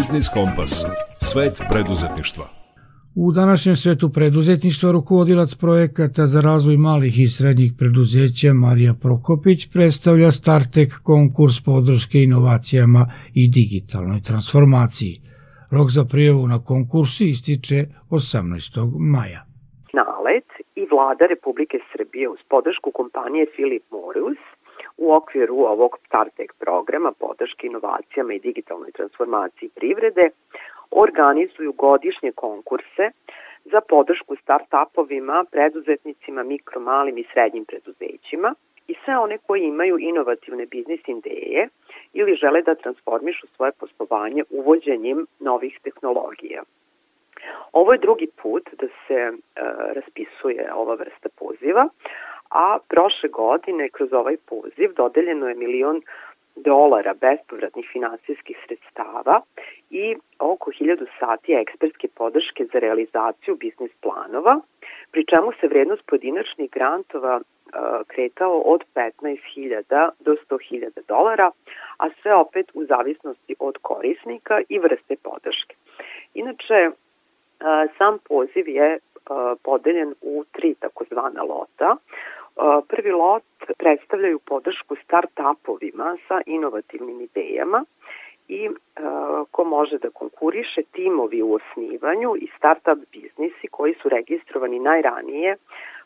Biznis 0.06 0.28
Kompas. 0.38 0.72
Svet 1.30 1.54
preduzetništva. 1.72 2.46
U 3.22 3.32
današnjem 3.32 3.76
svetu 3.76 4.06
preduzetništva 4.16 4.88
rukovodilac 4.92 5.54
projekata 5.54 6.26
za 6.26 6.40
razvoj 6.40 6.76
malih 6.76 7.14
i 7.20 7.28
srednjih 7.28 7.72
preduzeća 7.78 8.50
Marija 8.54 8.94
Prokopić 9.02 9.60
predstavlja 9.72 10.30
Startek 10.30 10.90
konkurs 11.10 11.56
podrške 11.70 12.18
inovacijama 12.28 13.02
i 13.40 13.42
digitalnoj 13.56 14.20
transformaciji. 14.28 15.14
Rok 15.76 15.88
za 15.96 16.04
prijavu 16.12 16.42
na 16.52 16.58
konkursu 16.70 17.24
ističe 17.24 17.78
18. 18.10 18.90
maja. 19.14 19.42
Nalet 20.00 20.50
i 20.80 20.82
vlada 20.92 21.24
Republike 21.34 21.78
Srbije 21.92 22.28
uz 22.34 22.40
podršku 22.52 22.90
kompanije 23.00 23.44
Philip 23.54 23.84
Morris 23.90 24.42
u 24.98 25.12
okviru 25.12 25.56
ovog 25.56 25.98
StarTech 26.06 26.52
programa 26.58 27.12
podrške 27.12 27.66
inovacijama 27.66 28.34
i 28.34 28.38
digitalnoj 28.38 28.92
transformaciji 28.92 29.68
privrede 29.74 30.30
organizuju 30.90 31.72
godišnje 31.72 32.32
konkurse 32.32 33.10
za 33.64 33.80
podršku 33.88 34.36
start-upovima, 34.36 35.44
preduzetnicima, 35.50 36.42
mikro, 36.42 36.80
malim 36.80 37.18
i 37.18 37.24
srednjim 37.32 37.64
preduzećima 37.64 38.54
i 38.88 38.94
sve 39.04 39.18
one 39.18 39.38
koji 39.38 39.62
imaju 39.62 39.98
inovativne 39.98 40.66
biznis 40.66 41.00
ideje 41.06 41.68
ili 42.12 42.34
žele 42.34 42.62
da 42.62 42.74
transformišu 42.74 43.46
svoje 43.46 43.72
poslovanje 43.72 44.42
uvođenjem 44.50 45.26
novih 45.40 45.78
tehnologija. 45.82 46.62
Ovo 47.72 47.92
je 47.92 47.98
drugi 47.98 48.28
put 48.42 48.68
da 48.80 48.86
se 49.06 49.14
e, 49.14 49.32
raspisuje 49.94 50.72
ova 50.74 50.94
vrsta 50.94 51.28
poziva, 51.38 51.88
a 52.50 52.78
prošle 52.88 53.28
godine 53.28 53.88
kroz 53.88 54.12
ovaj 54.12 54.36
poziv 54.36 54.92
dodeljeno 54.96 55.48
je 55.48 55.54
milion 55.54 56.02
dolara 56.56 57.14
bespovratnih 57.14 57.88
finansijskih 57.92 58.56
sredstava 58.66 59.40
i 59.90 60.16
oko 60.38 60.70
1000 60.70 61.06
sati 61.18 61.52
ekspertske 61.52 62.08
podrške 62.14 62.64
za 62.72 62.78
realizaciju 62.78 63.56
biznis 63.56 63.90
planova, 64.00 64.60
pri 65.10 65.24
čemu 65.24 65.52
se 65.60 65.68
vrednost 65.68 66.02
pojedinačnih 66.06 66.70
grantova 66.70 67.40
kretao 68.06 68.58
od 68.58 68.84
15.000 68.94 70.10
do 70.20 70.36
100.000 70.50 70.90
dolara, 71.08 71.50
a 71.98 72.08
sve 72.22 72.34
opet 72.34 72.70
u 72.74 72.84
zavisnosti 72.84 73.54
od 73.58 73.78
korisnika 73.82 74.60
i 74.68 74.78
vrste 74.78 75.16
podrške. 75.22 75.74
Inače, 76.34 76.90
Sam 77.98 78.18
poziv 78.28 78.68
je 78.68 78.98
podeljen 79.62 80.14
u 80.22 80.44
tri 80.52 80.74
takozvana 80.74 81.42
lota. 81.42 81.96
Prvi 82.88 83.10
lot 83.10 83.44
predstavljaju 83.78 84.38
podršku 84.38 84.96
start-upovima 84.96 86.16
sa 86.28 86.40
inovativnim 86.46 87.20
idejama 87.20 87.84
i 88.48 88.68
ko 89.50 89.64
može 89.64 89.98
da 89.98 90.10
konkuriše 90.10 90.82
timovi 90.92 91.42
u 91.42 91.54
osnivanju 91.54 92.36
i 92.36 92.48
start-up 92.58 92.98
biznisi 93.12 93.68
koji 93.70 93.94
su 93.94 94.08
registrovani 94.08 94.78
najranije 94.78 95.56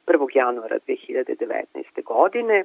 1. 0.06 0.28
januara 0.34 0.78
2019. 0.88 2.04
godine. 2.04 2.64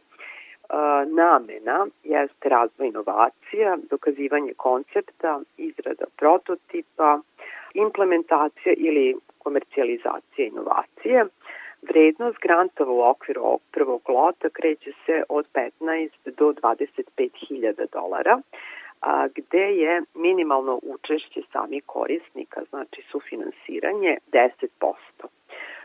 Namena 1.06 1.88
jeste 2.04 2.50
razvoj 2.50 2.88
inovacija, 2.88 3.78
dokazivanje 3.90 4.54
koncepta, 4.58 5.40
izrada 5.58 6.06
prototipa, 6.18 7.20
implementacija 7.74 8.74
ili 8.78 9.16
komercijalizacija 9.38 10.48
inovacije. 10.48 11.26
Vrednost 11.90 12.38
grantova 12.42 12.92
u 12.92 13.02
okviru 13.02 13.42
ovog 13.42 13.62
prvog 13.72 14.02
lota 14.10 14.50
kreće 14.50 14.92
se 15.06 15.24
od 15.30 15.46
15 15.54 16.10
do 16.26 16.46
25.000 16.46 17.86
dolara, 17.92 18.42
a, 19.02 19.28
gde 19.36 19.66
je 19.76 20.02
minimalno 20.16 20.80
učešće 20.84 21.42
samih 21.52 21.84
korisnika, 21.86 22.62
znači 22.70 23.04
sufinansiranje 23.12 24.18
10%. 24.32 24.96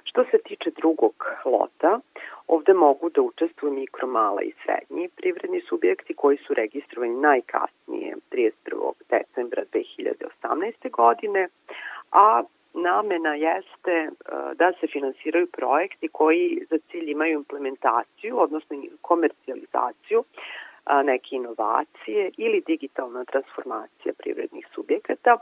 Što 0.05 0.25
se 0.25 0.39
tiče 0.45 0.71
drugog 0.71 1.15
lota, 1.45 2.01
ovde 2.47 2.73
mogu 2.75 3.11
da 3.11 3.23
učestvuju 3.23 3.73
mikro, 3.73 4.07
mala 4.07 4.43
i 4.43 4.53
srednji 4.65 5.09
privredni 5.17 5.61
subjekti 5.69 6.15
koji 6.15 6.37
su 6.37 6.55
registrovani 6.55 7.15
najkasnije 7.15 8.17
31. 8.31 8.93
decembra 9.09 9.63
2018. 9.73 10.91
godine, 10.91 11.49
a 12.13 12.43
namena 12.75 13.35
jeste 13.35 13.93
e, 13.93 14.11
da 14.55 14.73
se 14.81 14.87
finansiraju 14.87 15.47
projekti 15.47 16.09
koji 16.09 16.67
za 16.71 16.79
cilj 16.91 17.11
imaju 17.11 17.33
implementaciju, 17.33 18.41
odnosno 18.41 18.77
komercijalizaciju 19.01 20.25
neke 21.05 21.37
inovacije 21.37 22.31
ili 22.37 22.63
digitalna 22.67 23.25
transformacija 23.25 24.13
privrednih 24.19 24.67
subjekata. 24.75 25.37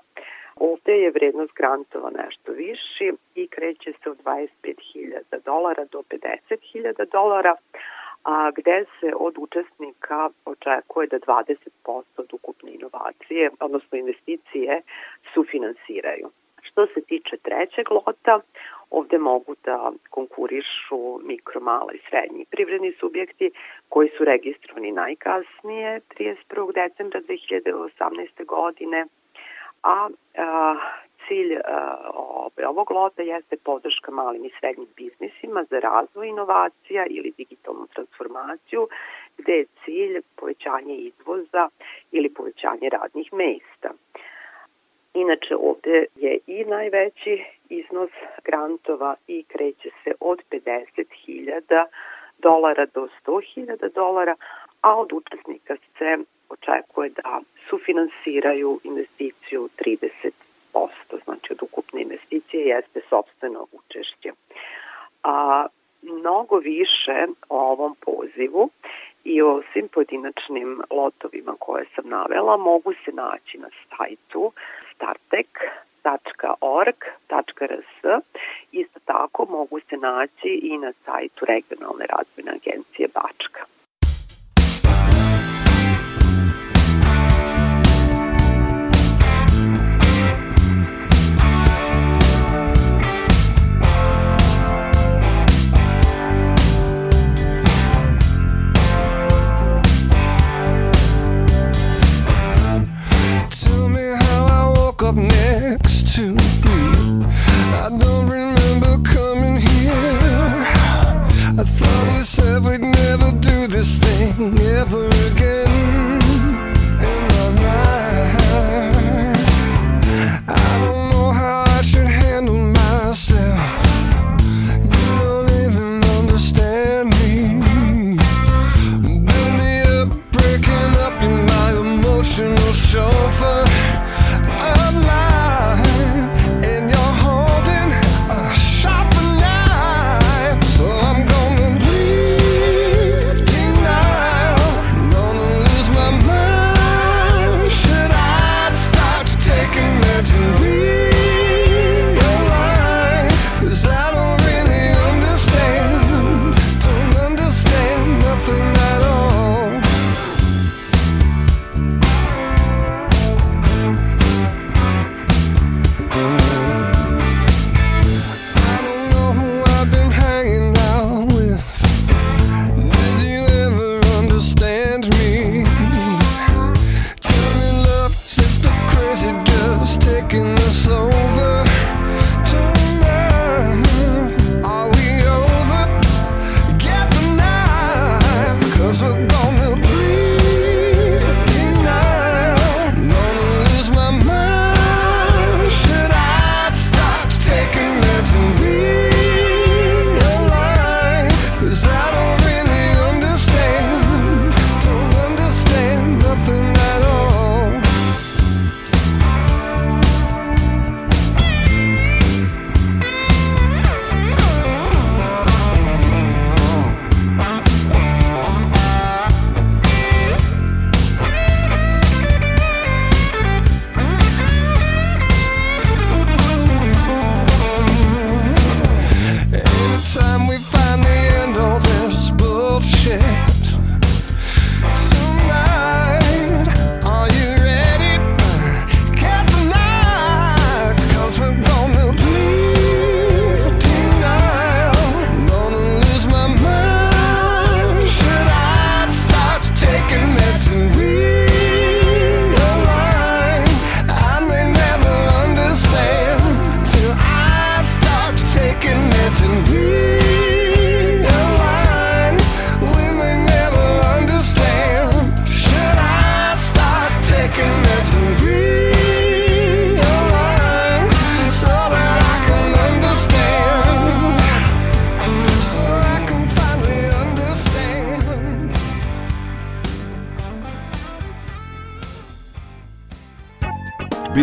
Ovde 0.57 0.93
je 0.93 1.11
vrednost 1.11 1.53
grantova 1.55 2.11
nešto 2.11 2.53
viši 2.53 3.13
i 3.35 3.49
kreće 3.49 3.93
se 4.03 4.11
od 4.11 4.19
25.000 4.25 5.45
dolara 5.45 5.85
do 5.85 6.03
50.000 6.11 7.11
dolara, 7.13 7.57
a 8.25 8.51
gde 8.51 8.85
se 9.01 9.13
od 9.17 9.35
učesnika 9.39 10.31
očekuje 10.45 11.09
da 11.09 11.19
20% 11.19 12.03
od 12.17 12.33
ukupne 12.33 12.75
inovacije, 12.75 13.51
odnosno 13.61 13.99
investicije, 13.99 14.83
sufinansiraju. 15.35 16.31
Što 16.71 16.87
se 16.87 17.01
tiče 17.01 17.37
trećeg 17.37 17.91
lota, 17.91 18.41
ovde 18.91 19.19
mogu 19.19 19.55
da 19.65 19.93
konkurišu 20.11 21.21
mikro, 21.23 21.61
mala 21.61 21.93
i 21.93 22.01
srednji 22.09 22.45
privredni 22.51 22.93
subjekti 23.01 23.51
koji 23.89 24.09
su 24.09 24.25
registrovani 24.25 24.93
najkasnije 24.93 26.01
31. 26.19 26.73
decembra 26.75 27.21
2018. 27.21 28.45
godine, 28.45 29.07
a, 29.83 30.09
a 30.39 30.77
cilj 31.29 31.57
a, 31.57 31.97
ovog 32.69 32.91
lota 32.91 33.23
jeste 33.23 33.57
podrška 33.57 34.11
malim 34.13 34.45
i 34.45 34.51
srednjim 34.61 34.89
biznisima 34.97 35.65
za 35.71 35.79
razvoj 35.79 36.29
inovacija 36.29 37.07
ili 37.11 37.33
digitalnu 37.37 37.87
transformaciju, 37.95 38.89
gde 39.39 39.53
je 39.53 39.67
cilj 39.85 40.21
povećanje 40.37 40.95
izvoza 40.95 41.69
ili 42.13 42.35
povećanje 42.35 42.89
radnih 42.89 43.33
mesta. 43.33 43.91
Inače 45.15 45.57
ovde 45.57 46.05
je 46.17 46.39
i 46.47 46.65
najveći 46.65 47.45
iznos 47.69 48.11
grantova 48.45 49.15
i 49.27 49.45
kreće 49.49 49.91
se 50.05 50.13
od 50.21 50.43
50.000 50.51 51.85
dolara 52.39 52.87
do 52.95 53.09
100.000 53.27 53.93
dolara, 53.95 54.35
a 54.81 54.97
od 54.97 55.13
učesnika 55.13 55.77
se 55.99 56.19
očekuje 56.49 57.11
da 57.11 57.41
sufinansiraju 57.69 58.81
investiciju 58.85 59.69
30%, 60.75 61.25
znači 61.25 61.53
od 61.53 61.63
ukupne 61.63 62.03
investicije 62.03 62.67
jeste 62.67 63.01
sobstveno 63.11 63.67
učešće. 63.73 64.33
A, 65.23 65.67
mnogo 66.03 66.57
više 66.57 67.27
o 67.49 67.59
ovom 67.73 67.97
pozivu 68.01 68.71
i 69.25 69.43
o 69.43 69.63
svim 69.73 69.89
pojedinačnim 69.89 70.83
lotovima 70.91 71.55
koje 71.59 71.85
sam 71.95 72.09
navela 72.09 72.57
mogu 72.57 72.93
se 73.05 73.13
naći 73.13 73.59
na 73.59 73.69
sajtu 73.89 74.53
startek.org.rs. 76.01 77.93
Isto 78.73 79.01
tako 79.05 79.47
mogu 79.51 79.81
se 79.81 79.97
naći 79.97 80.61
i 80.63 80.79
na 80.79 80.93
sajtu 81.05 81.45
Regionalne 81.45 82.07
razvojne 82.07 82.51
agencije 82.51 82.88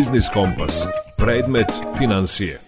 Biznis 0.05 0.29
Kompas. 0.33 0.87
Predmet 1.17 1.67
financije. 1.97 2.59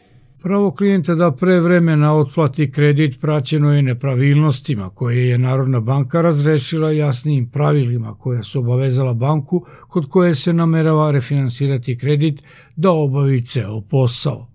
Pravo 0.44 0.72
klijenta 0.72 1.16
da 1.16 1.32
pre 1.32 1.60
vremena 1.60 2.14
otplati 2.16 2.72
kredit 2.72 3.22
praćeno 3.22 3.74
je 3.74 3.82
nepravilnostima 3.82 4.90
koje 4.90 5.28
je 5.30 5.38
Narodna 5.38 5.80
banka 5.80 6.22
razrešila 6.22 6.92
jasnijim 6.92 7.50
pravilima 7.50 8.16
koja 8.16 8.44
su 8.44 8.60
obavezala 8.60 9.14
banku 9.14 9.66
kod 9.88 10.10
koje 10.10 10.36
se 10.36 10.54
namerava 10.54 11.12
refinansirati 11.12 11.98
kredit 11.98 12.42
da 12.76 12.92
obavi 12.92 13.46
ceo 13.46 13.82
posao. 13.82 14.48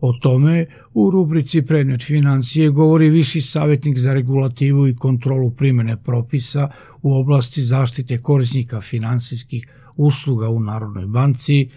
O 0.00 0.12
tome 0.12 0.66
u 0.94 1.10
rubrici 1.10 1.62
Predmet 1.62 2.02
financije 2.02 2.70
govori 2.70 3.10
viši 3.10 3.40
savjetnik 3.40 3.98
za 3.98 4.14
regulativu 4.14 4.88
i 4.88 4.96
kontrolu 4.96 5.50
primene 5.50 5.96
propisa 5.96 6.68
u 7.02 7.14
oblasti 7.14 7.62
zaštite 7.62 8.22
korisnika 8.22 8.80
finansijskih 8.80 9.68
usluga 9.96 10.48
u 10.48 10.60
Narodnoj 10.60 11.06
banci 11.06 11.68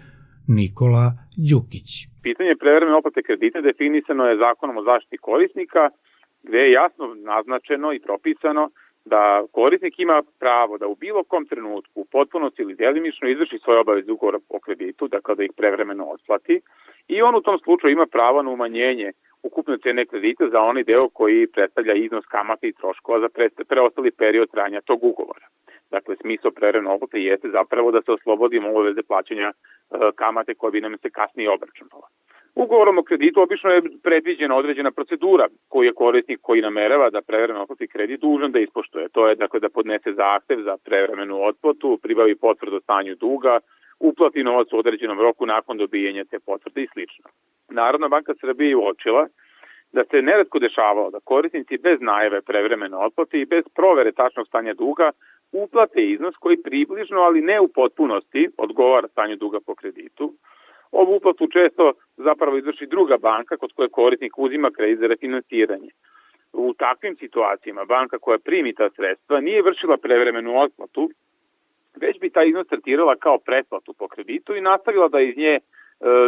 Nikola 0.48 1.12
Đukić. 1.50 1.90
Pitanje 2.22 2.56
prevremene 2.56 2.96
oplate 2.96 3.22
kredita 3.22 3.60
definisano 3.60 4.26
je 4.26 4.36
zakonom 4.36 4.76
o 4.76 4.82
zaštiti 4.82 5.18
korisnika, 5.18 5.90
gde 6.42 6.58
je 6.58 6.72
jasno 6.72 7.14
naznačeno 7.14 7.92
i 7.92 8.00
propisano 8.00 8.70
da 9.04 9.42
korisnik 9.52 9.94
ima 9.98 10.22
pravo 10.38 10.78
da 10.78 10.86
u 10.86 10.94
bilo 10.94 11.24
kom 11.24 11.46
trenutku 11.46 12.00
u 12.00 12.04
potpunosti 12.04 12.62
ili 12.62 12.74
delimično 12.74 13.28
izvrši 13.28 13.58
svoje 13.58 13.80
obaveze 13.80 14.12
ugovora 14.12 14.38
o 14.48 14.60
kreditu, 14.60 15.08
dakle 15.08 15.34
da 15.34 15.42
ih 15.44 15.50
prevremeno 15.56 16.04
otplati 16.04 16.60
i 17.08 17.22
on 17.22 17.34
u 17.34 17.40
tom 17.40 17.58
slučaju 17.58 17.92
ima 17.92 18.06
pravo 18.06 18.42
na 18.42 18.50
umanjenje 18.50 19.12
ukupne 19.42 19.78
cene 19.82 20.06
kredita 20.06 20.48
za 20.48 20.60
onaj 20.60 20.84
deo 20.84 21.08
koji 21.08 21.46
predstavlja 21.46 21.94
iznos 21.94 22.24
kamata 22.26 22.66
i 22.66 22.72
troškova 22.72 23.20
za 23.20 23.28
preostali 23.68 24.10
period 24.10 24.50
trajanja 24.50 24.80
tog 24.80 25.04
ugovora. 25.04 25.46
Dakle, 25.90 26.16
smisao 26.20 26.50
prerene 26.50 26.90
oplate 26.90 27.20
jeste 27.20 27.48
zapravo 27.48 27.90
da 27.90 28.02
se 28.02 28.12
oslobodimo 28.12 28.70
obaveze 28.70 29.02
plaćanja 29.02 29.48
e, 29.48 29.54
kamate 30.14 30.54
koje 30.54 30.70
bi 30.70 30.80
nam 30.80 30.98
se 30.98 31.10
kasnije 31.10 31.50
obračunala. 31.50 32.08
Ugovorom 32.54 32.98
o 32.98 33.02
kreditu 33.02 33.42
obično 33.42 33.70
je 33.70 33.82
predviđena 34.02 34.56
određena 34.56 34.90
procedura 34.90 35.46
koju 35.68 35.86
je 35.86 35.94
korisnik 35.94 36.38
koji 36.42 36.62
namerava 36.62 37.10
da 37.10 37.22
prevremeno 37.22 37.62
otplati 37.62 37.88
kredit 37.88 38.20
dužan 38.20 38.52
da 38.52 38.58
ispoštuje. 38.58 39.08
To 39.08 39.28
je 39.28 39.34
dakle 39.34 39.60
da 39.60 39.68
podnese 39.68 40.12
zahtev 40.12 40.62
za 40.62 40.76
prevremenu 40.84 41.42
otplatu, 41.42 41.98
pribavi 42.02 42.36
potvrdu 42.36 42.76
o 42.76 42.80
stanju 42.80 43.14
duga, 43.14 43.58
uplati 44.00 44.44
novac 44.44 44.72
u 44.72 44.78
određenom 44.78 45.20
roku 45.20 45.46
nakon 45.46 45.76
dobijenja 45.76 46.24
te 46.24 46.38
potvrde 46.46 46.82
i 46.82 46.86
sl. 46.86 47.00
Narodna 47.68 48.08
banka 48.08 48.34
Srbije 48.40 48.68
je 48.68 48.76
uočila 48.76 49.26
da 49.92 50.04
se 50.04 50.22
neretko 50.22 50.58
dešavalo 50.58 51.10
da 51.10 51.20
korisnici 51.24 51.78
bez 51.78 52.00
najave 52.00 52.40
prevremene 52.42 52.96
otplate 52.96 53.40
i 53.40 53.46
bez 53.46 53.64
provere 53.74 54.12
tačnog 54.12 54.46
stanja 54.46 54.74
duga 54.74 55.10
uplate 55.52 56.02
iznos 56.02 56.34
koji 56.36 56.62
približno, 56.62 57.20
ali 57.20 57.40
ne 57.40 57.60
u 57.60 57.68
potpunosti, 57.68 58.48
odgovara 58.58 59.08
stanju 59.08 59.36
duga 59.36 59.58
po 59.66 59.74
kreditu. 59.74 60.34
Ovu 60.92 61.16
uplatu 61.16 61.46
često 61.46 61.92
zapravo 62.16 62.56
izvrši 62.56 62.86
druga 62.86 63.18
banka 63.18 63.56
kod 63.56 63.72
koje 63.72 63.88
korisnik 63.88 64.38
uzima 64.38 64.70
kredit 64.70 64.98
za 64.98 65.06
refinansiranje. 65.06 65.90
U 66.52 66.74
takvim 66.74 67.16
situacijama 67.16 67.84
banka 67.84 68.18
koja 68.18 68.38
primi 68.38 68.74
ta 68.74 68.90
sredstva 68.90 69.40
nije 69.40 69.62
vršila 69.62 69.96
prevremenu 69.96 70.60
otplatu, 70.60 71.10
već 71.96 72.20
bi 72.20 72.30
taj 72.30 72.48
iznos 72.48 72.66
tretirala 72.66 73.16
kao 73.16 73.38
pretplatu 73.38 73.92
po 73.92 74.08
kreditu 74.08 74.56
i 74.56 74.60
nastavila 74.60 75.08
da 75.08 75.20
iz 75.20 75.36
nje 75.36 75.58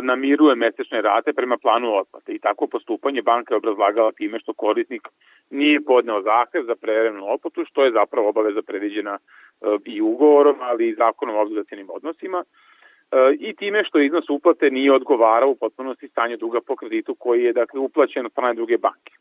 namiruje 0.02 0.54
mesečne 0.54 1.02
rate 1.02 1.32
prema 1.32 1.56
planu 1.58 1.94
otplate. 1.96 2.32
I 2.32 2.38
tako 2.38 2.66
postupanje 2.66 3.22
banka 3.22 3.54
je 3.54 3.56
obrazlagala 3.56 4.12
time 4.12 4.38
što 4.38 4.52
korisnik 4.52 5.08
nije 5.50 5.80
podneo 5.80 6.22
zahtev 6.22 6.62
za 6.64 6.74
prevremenu 6.74 7.32
otplatu, 7.32 7.64
što 7.64 7.84
je 7.84 7.92
zapravo 7.92 8.28
obaveza 8.28 8.62
predviđena 8.62 9.18
e, 9.18 9.66
i 9.84 10.00
ugovorom, 10.00 10.56
ali 10.60 10.88
i 10.88 10.94
zakonom 10.94 11.36
o 11.36 11.42
obligacijnim 11.42 11.88
odnosima. 11.90 12.44
E, 12.44 13.16
i 13.38 13.56
time 13.56 13.84
što 13.84 13.98
iznos 13.98 14.30
uplate 14.30 14.70
nije 14.70 14.92
odgovarao 14.92 15.50
u 15.50 15.56
potpunosti 15.56 16.08
stanje 16.08 16.36
duga 16.36 16.60
po 16.60 16.76
kreditu 16.76 17.14
koji 17.14 17.42
je 17.42 17.52
dakle 17.52 17.80
uplaćen 17.80 18.26
od 18.26 18.32
strane 18.32 18.54
druge 18.54 18.78
banke. 18.78 19.12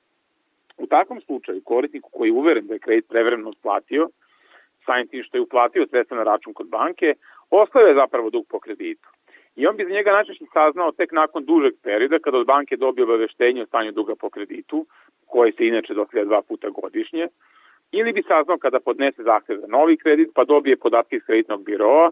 U 0.77 0.87
takvom 0.87 1.21
slučaju 1.21 1.61
korisniku 1.65 2.09
koji 2.13 2.29
je 2.29 2.33
uveren 2.33 2.67
da 2.67 2.73
je 2.73 2.79
kredit 2.79 3.05
prevremeno 3.09 3.49
otplatio, 3.49 4.09
samim 4.85 5.07
tim 5.07 5.23
što 5.23 5.37
je 5.37 5.41
uplatio 5.41 5.87
sredstva 5.87 6.17
na 6.17 6.23
račun 6.23 6.53
kod 6.53 6.67
banke, 6.67 7.13
ostaje 7.49 7.93
zapravo 7.95 8.29
dug 8.29 8.45
po 8.49 8.59
kreditu 8.59 9.09
i 9.59 9.67
on 9.67 9.75
bi 9.77 9.83
za 9.83 9.89
njega 9.89 10.11
najčešće 10.11 10.45
saznao 10.53 10.91
tek 10.91 11.11
nakon 11.11 11.45
dužeg 11.45 11.73
perioda 11.83 12.19
kada 12.19 12.37
od 12.37 12.45
banke 12.45 12.77
dobije 12.77 13.03
obaveštenje 13.03 13.61
o 13.61 13.65
stanju 13.65 13.91
duga 13.91 14.15
po 14.15 14.29
kreditu, 14.29 14.85
koje 15.25 15.51
se 15.51 15.67
inače 15.67 15.93
dostavlja 15.93 16.25
dva 16.25 16.41
puta 16.41 16.69
godišnje, 16.69 17.27
ili 17.91 18.13
bi 18.13 18.23
saznao 18.27 18.57
kada 18.57 18.79
podnese 18.79 19.23
zahtev 19.23 19.57
za 19.57 19.67
novi 19.67 19.97
kredit 19.97 20.29
pa 20.35 20.43
dobije 20.43 20.77
podatke 20.77 21.15
iz 21.15 21.23
kreditnog 21.25 21.65
biroa 21.65 22.11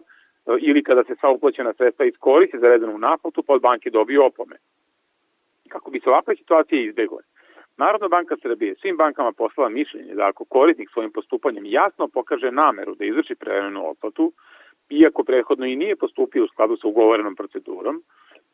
ili 0.60 0.82
kada 0.82 1.04
se 1.04 1.14
sva 1.20 1.30
uplaćena 1.30 1.72
sredstva 1.72 2.04
iskoristi 2.04 2.58
za 2.58 2.68
redanu 2.68 2.98
naplatu 2.98 3.42
pa 3.42 3.52
od 3.52 3.62
banke 3.62 3.90
dobije 3.90 4.20
opome. 4.20 4.56
Kako 5.68 5.90
bi 5.90 6.00
se 6.00 6.10
ovakve 6.10 6.36
situacije 6.36 6.84
izbegle, 6.84 7.22
Narodna 7.76 8.08
banka 8.08 8.36
Srbije 8.42 8.74
svim 8.74 8.96
bankama 8.96 9.32
poslala 9.32 9.68
mišljenje 9.68 10.14
da 10.14 10.26
ako 10.26 10.44
korisnik 10.44 10.90
svojim 10.90 11.12
postupanjem 11.12 11.64
jasno 11.66 12.08
pokaže 12.08 12.50
nameru 12.50 12.94
da 12.94 13.04
izvrši 13.04 13.34
prevremenu 13.34 13.90
otplatu, 13.90 14.32
iako 14.90 15.24
prethodno 15.24 15.66
i 15.66 15.76
nije 15.76 15.96
postupio 15.96 16.44
u 16.44 16.48
skladu 16.48 16.76
sa 16.76 16.88
ugovorenom 16.88 17.36
procedurom, 17.36 18.02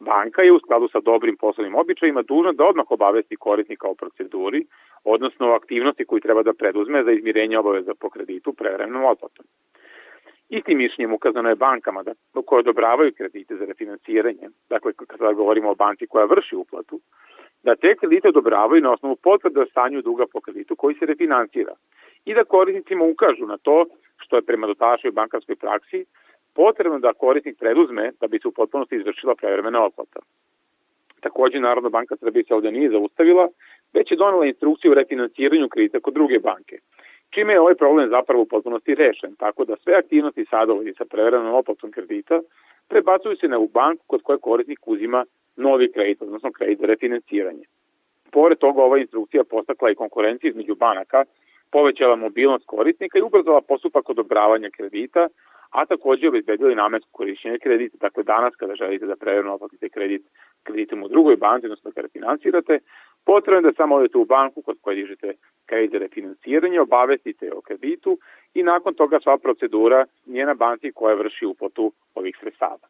banka 0.00 0.42
je 0.42 0.52
u 0.52 0.58
skladu 0.58 0.88
sa 0.88 1.00
dobrim 1.00 1.36
poslovnim 1.36 1.74
običajima 1.74 2.22
dužna 2.22 2.52
da 2.52 2.64
odmah 2.64 2.90
obavesti 2.90 3.36
korisnika 3.36 3.88
o 3.88 3.94
proceduri, 3.94 4.66
odnosno 5.04 5.50
o 5.50 5.54
aktivnosti 5.54 6.04
koju 6.04 6.20
treba 6.20 6.42
da 6.42 6.52
preduzme 6.52 7.04
za 7.04 7.12
izmirenje 7.12 7.58
obaveza 7.58 7.94
po 8.00 8.10
kreditu 8.10 8.52
prevremenom 8.52 9.04
otplatom. 9.04 9.46
Istim 10.48 10.78
mišljenjem 10.78 11.14
ukazano 11.14 11.48
je 11.48 11.54
bankama 11.54 12.02
da, 12.02 12.12
koje 12.46 12.60
odobravaju 12.60 13.12
kredite 13.16 13.56
za 13.56 13.64
refinansiranje, 13.64 14.48
dakle 14.68 14.92
kada 14.92 15.32
govorimo 15.32 15.70
o 15.70 15.74
banci 15.74 16.06
koja 16.06 16.24
vrši 16.24 16.56
uplatu, 16.56 17.00
da 17.62 17.76
te 17.76 17.94
kredite 17.96 18.28
odobravaju 18.28 18.82
na 18.82 18.92
osnovu 18.92 19.16
potvrde 19.16 19.60
o 19.60 19.66
stanju 19.66 20.02
duga 20.02 20.24
po 20.32 20.40
kreditu 20.40 20.76
koji 20.76 20.94
se 20.94 21.06
refinansira 21.06 21.74
i 22.24 22.34
da 22.34 22.44
korisnicima 22.44 23.04
ukažu 23.04 23.46
na 23.46 23.58
to 23.58 23.84
što 24.16 24.36
je 24.36 24.42
prema 24.42 24.66
dotašoj 24.66 25.10
bankarskoj 25.10 25.56
praksi 25.56 26.04
potrebno 26.54 26.98
da 26.98 27.12
korisnik 27.12 27.58
preduzme 27.58 28.12
da 28.20 28.26
bi 28.26 28.38
se 28.38 28.48
u 28.48 28.52
potpunosti 28.52 28.96
izvršila 28.96 29.34
prevremena 29.34 29.84
otplata. 29.84 30.20
Takođe, 31.20 31.60
Narodna 31.60 31.88
banka 31.88 32.16
Srbije 32.16 32.44
se 32.44 32.54
ovde 32.54 32.70
nije 32.72 32.90
zaustavila, 32.90 33.48
već 33.92 34.10
je 34.10 34.16
donela 34.16 34.46
instrukciju 34.46 34.90
o 34.90 34.94
refinansiranju 34.94 35.68
kredita 35.68 36.00
kod 36.00 36.14
druge 36.14 36.38
banke, 36.38 36.78
čime 37.30 37.52
je 37.52 37.60
ovaj 37.60 37.74
problem 37.74 38.08
zapravo 38.08 38.42
u 38.42 38.46
potpunosti 38.46 38.94
rešen, 38.94 39.36
tako 39.36 39.64
da 39.64 39.76
sve 39.76 39.94
aktivnosti 39.94 40.44
sada 40.50 40.72
sa 40.98 41.04
prevremenom 41.04 41.54
otplatom 41.54 41.90
kredita 41.90 42.40
prebacuju 42.88 43.36
se 43.36 43.48
na 43.48 43.58
u 43.58 43.68
banku 43.68 44.04
kod 44.06 44.22
koje 44.22 44.38
korisnik 44.38 44.88
uzima 44.88 45.24
novi 45.56 45.92
kredit, 45.92 46.22
odnosno 46.22 46.52
kredit 46.52 46.78
za 46.80 46.86
refinansiranje. 46.86 47.64
Pored 48.30 48.58
toga, 48.58 48.82
ova 48.82 48.98
instrukcija 48.98 49.44
postakla 49.44 49.90
i 49.90 49.94
konkurenciju 49.94 50.50
između 50.50 50.74
banaka, 50.74 51.24
povećala 51.70 52.16
mobilnost 52.16 52.64
korisnika 52.66 53.18
i 53.18 53.22
ubrzala 53.22 53.60
postupak 53.60 54.10
odobravanja 54.10 54.70
kredita, 54.70 55.28
a 55.74 55.86
takođe 55.86 56.28
obezbedili 56.28 56.74
namensko 56.74 57.08
korišćenje 57.12 57.58
kredita. 57.58 57.96
Dakle, 58.00 58.22
danas 58.22 58.54
kada 58.56 58.74
želite 58.74 59.06
da 59.06 59.16
prevrno 59.16 59.54
oplatite 59.54 59.88
kredit 59.88 60.22
kreditom 60.62 61.02
u 61.02 61.08
drugoj 61.08 61.36
banci, 61.36 61.66
odnosno 61.66 61.90
da 61.90 61.94
ga 61.94 62.00
refinansirate, 62.00 62.78
potrebno 63.26 63.58
je 63.58 63.72
da 63.72 63.76
samo 63.76 63.94
odete 63.94 64.18
u 64.18 64.24
banku 64.24 64.62
kod 64.62 64.76
koje 64.80 64.96
dižete 64.96 65.32
kredit 65.66 65.92
za 65.92 65.98
refinansiranje, 65.98 66.80
obavestite 66.80 67.52
o 67.52 67.60
kreditu 67.60 68.18
i 68.54 68.62
nakon 68.62 68.94
toga 68.94 69.20
sva 69.22 69.38
procedura 69.38 70.06
njena 70.26 70.54
banci 70.54 70.92
koja 70.92 71.14
vrši 71.14 71.46
uplatu 71.46 71.92
ovih 72.14 72.36
sredstava. 72.40 72.86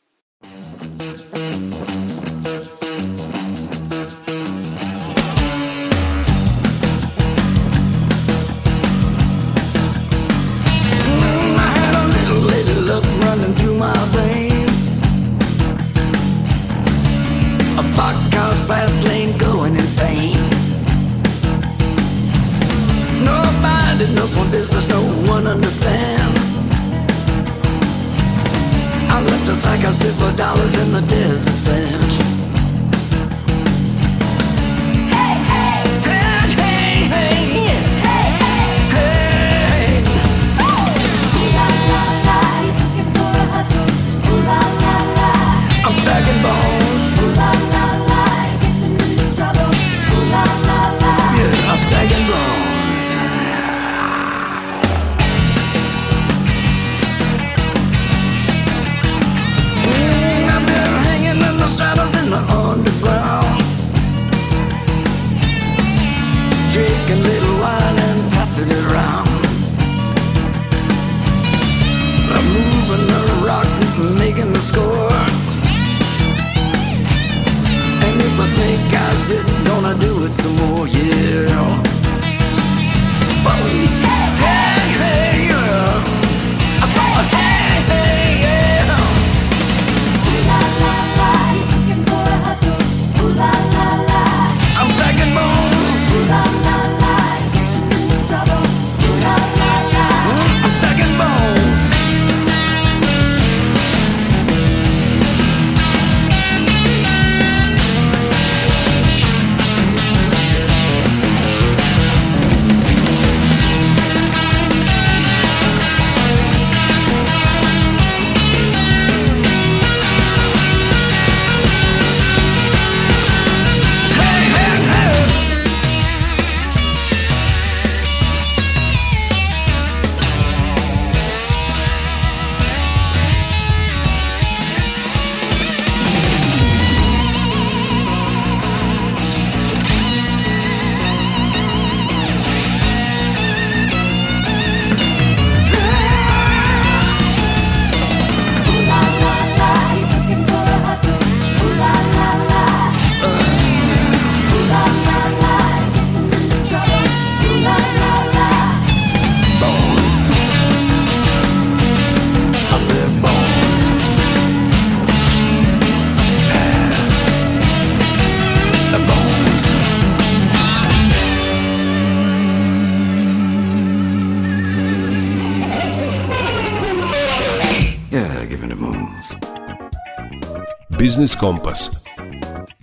Biznis 181.15 181.37
Kompas. 181.40 181.90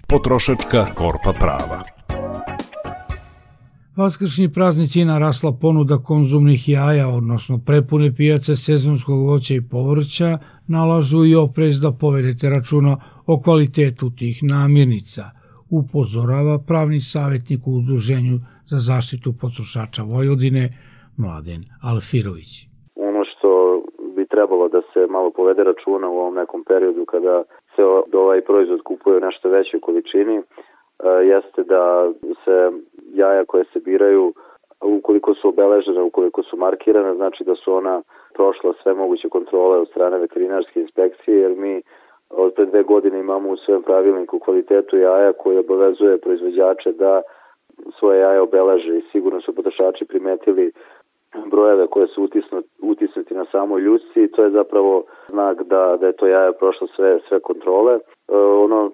Potrošačka 0.07 0.85
korpa 0.95 1.33
prava. 1.39 1.81
Vaskršnji 3.95 4.49
praznici 4.49 5.03
narasla 5.05 5.51
ponuda 5.51 5.97
konzumnih 5.97 6.69
jaja, 6.69 7.07
odnosno 7.07 7.57
prepune 7.57 8.15
pijace 8.15 8.55
sezonskog 8.55 9.25
voća 9.25 9.53
i 9.53 9.61
povrća, 9.61 10.37
nalažu 10.67 11.25
i 11.25 11.35
oprez 11.35 11.79
da 11.79 11.91
povedete 11.91 12.49
računa 12.49 12.97
o 13.25 13.41
kvalitetu 13.41 14.09
tih 14.09 14.39
namirnica, 14.43 15.29
upozorava 15.69 16.59
pravni 16.59 17.01
savjetnik 17.01 17.67
u 17.67 17.73
Udruženju 17.73 18.39
za 18.69 18.79
zaštitu 18.79 19.33
potrošača 19.33 20.03
Vojvodine, 20.03 20.69
Mladen 21.17 21.65
Alfirović. 21.81 22.70
Trebalo 24.31 24.67
da 24.67 24.81
se 24.93 25.07
malo 25.09 25.29
povede 25.29 25.63
računa 25.63 26.09
u 26.09 26.17
ovom 26.17 26.35
nekom 26.35 26.63
periodu 26.63 27.05
kada 27.05 27.43
se 27.75 27.83
ovaj 28.13 28.41
proizvod 28.41 28.81
kupuje 28.81 29.17
u 29.17 29.19
nešto 29.19 29.49
većoj 29.49 29.79
količini 29.79 30.37
e, 30.37 30.43
jeste 31.07 31.63
da 31.63 32.11
se 32.45 32.71
jaja 33.13 33.45
koje 33.45 33.65
se 33.73 33.79
biraju 33.79 34.33
ukoliko 34.81 35.33
su 35.33 35.47
obeležene, 35.47 36.01
ukoliko 36.01 36.43
su 36.43 36.57
markirane, 36.57 37.15
znači 37.15 37.43
da 37.43 37.55
su 37.55 37.73
ona 37.73 38.01
prošla 38.33 38.73
sve 38.83 38.93
moguće 38.93 39.29
kontrole 39.29 39.77
od 39.77 39.87
strane 39.89 40.17
veterinarske 40.17 40.81
inspekcije, 40.81 41.37
jer 41.37 41.51
mi 41.57 41.81
od 42.29 42.53
pre 42.53 42.65
dve 42.65 42.83
godine 42.83 43.19
imamo 43.19 43.49
u 43.49 43.57
svojem 43.57 43.83
pravilniku 43.83 44.39
kvalitetu 44.39 44.97
jaja 44.97 45.33
koji 45.33 45.57
obavezuje 45.57 46.17
proizvođače 46.17 46.91
da 46.91 47.21
svoje 47.99 48.19
jaja 48.19 48.43
obeleže 48.43 48.97
i 48.97 49.03
sigurno 49.11 49.41
su 49.41 49.55
potrošači 49.55 50.05
primetili 50.05 50.71
brojeve 51.51 51.87
koje 51.87 52.07
su 52.07 52.23
utisnuti, 52.23 52.69
utisnuti 52.81 53.33
na 53.33 53.45
samoj 53.51 53.81
ljusci 53.81 54.23
i 54.23 54.31
to 54.31 54.43
je 54.43 54.49
zapravo 54.49 55.03
znak 55.29 55.63
da, 55.63 55.97
da 55.99 56.07
je 56.07 56.15
to 56.15 56.27
jaje 56.27 56.53
prošlo 56.53 56.87
sve, 56.87 57.19
sve 57.27 57.39
kontrole. 57.39 57.93
E, 57.93 57.99
ono 58.35 58.91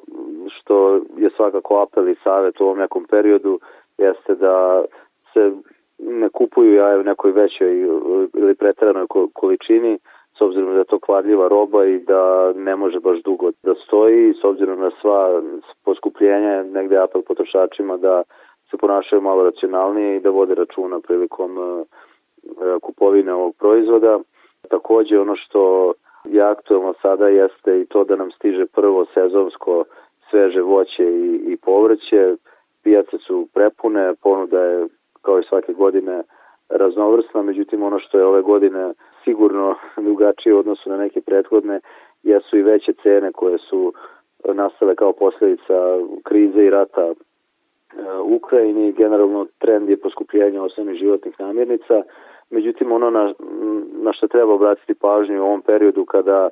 što 0.49 0.95
je 1.17 1.29
svakako 1.35 1.81
apel 1.81 2.09
i 2.09 2.15
savjet 2.23 2.61
u 2.61 2.63
ovom 2.63 2.77
nekom 2.77 3.05
periodu 3.09 3.59
jeste 3.97 4.35
da 4.35 4.83
se 5.33 5.51
ne 5.99 6.29
kupuju 6.29 6.73
jaje 6.73 6.99
u 6.99 7.03
nekoj 7.03 7.31
većoj 7.31 7.79
ili 8.33 8.55
pretranoj 8.55 9.05
količini 9.33 9.97
s 10.37 10.41
obzirom 10.41 10.73
da 10.73 10.79
je 10.79 10.85
to 10.85 10.99
kvarljiva 10.99 11.47
roba 11.47 11.85
i 11.85 11.99
da 11.99 12.53
ne 12.55 12.75
može 12.75 12.99
baš 12.99 13.21
dugo 13.21 13.51
da 13.63 13.75
stoji 13.75 14.33
s 14.41 14.43
obzirom 14.43 14.79
na 14.79 14.91
sva 15.01 15.41
poskupljenja 15.85 16.63
negde 16.63 16.97
apel 16.97 17.21
potrošačima 17.21 17.97
da 17.97 18.23
se 18.71 18.77
ponašaju 18.77 19.21
malo 19.21 19.43
racionalnije 19.43 20.17
i 20.17 20.19
da 20.19 20.29
vode 20.29 20.55
računa 20.55 20.99
prilikom 20.99 21.57
E, 21.57 21.85
kupovine 22.81 23.33
ovog 23.33 23.55
proizvoda. 23.55 24.19
Takođe 24.69 25.19
ono 25.19 25.35
što 25.35 25.93
je 26.25 26.41
aktualno 26.41 26.93
sada 27.01 27.27
jeste 27.27 27.81
i 27.81 27.85
to 27.85 28.03
da 28.03 28.15
nam 28.15 28.31
stiže 28.31 28.65
prvo 28.65 29.05
sezonsko 29.13 29.83
sveže 30.29 30.61
voće 30.61 31.03
i, 31.03 31.41
i 31.47 31.57
povrće. 31.57 32.35
Pijace 32.83 33.17
su 33.17 33.47
prepune, 33.53 34.13
ponuda 34.21 34.63
je 34.63 34.87
kao 35.21 35.39
i 35.39 35.43
svake 35.43 35.73
godine 35.73 36.23
raznovrsna, 36.69 37.41
međutim 37.41 37.83
ono 37.83 37.99
što 37.99 38.17
je 38.17 38.25
ove 38.25 38.41
godine 38.41 38.93
sigurno 39.23 39.75
drugačije 40.07 40.53
u 40.53 40.59
odnosu 40.59 40.89
na 40.89 40.97
neke 40.97 41.21
prethodne 41.21 41.79
jesu 42.23 42.57
i 42.57 42.63
veće 42.63 42.93
cene 43.03 43.31
koje 43.31 43.57
su 43.57 43.93
nastale 44.53 44.95
kao 44.95 45.13
posledica 45.13 45.73
krize 46.23 46.63
i 46.65 46.69
rata 46.69 47.01
e, 47.01 47.13
Ukrajini. 48.19 48.91
Generalno 48.91 49.47
trend 49.59 49.89
je 49.89 49.97
poskupljenja 49.97 50.63
osnovnih 50.63 50.99
životnih 50.99 51.39
namirnica 51.39 52.03
Međutim, 52.49 52.91
ono 52.91 53.09
na, 53.09 53.33
na 54.01 54.13
što 54.13 54.27
treba 54.27 54.53
obratiti 54.53 54.93
pažnju 54.93 55.41
u 55.41 55.45
ovom 55.45 55.61
periodu 55.61 56.05
kada 56.05 56.49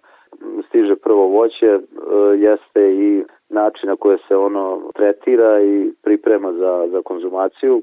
stiže 0.67 0.95
prvo 0.95 1.27
voće 1.27 1.65
e, 1.65 1.79
jeste 2.37 2.93
i 2.93 3.23
način 3.49 3.89
na 3.89 3.95
koje 3.95 4.17
se 4.27 4.35
ono 4.35 4.81
tretira 4.95 5.61
i 5.63 5.91
priprema 6.03 6.53
za, 6.53 6.87
za 6.91 7.01
konzumaciju 7.01 7.81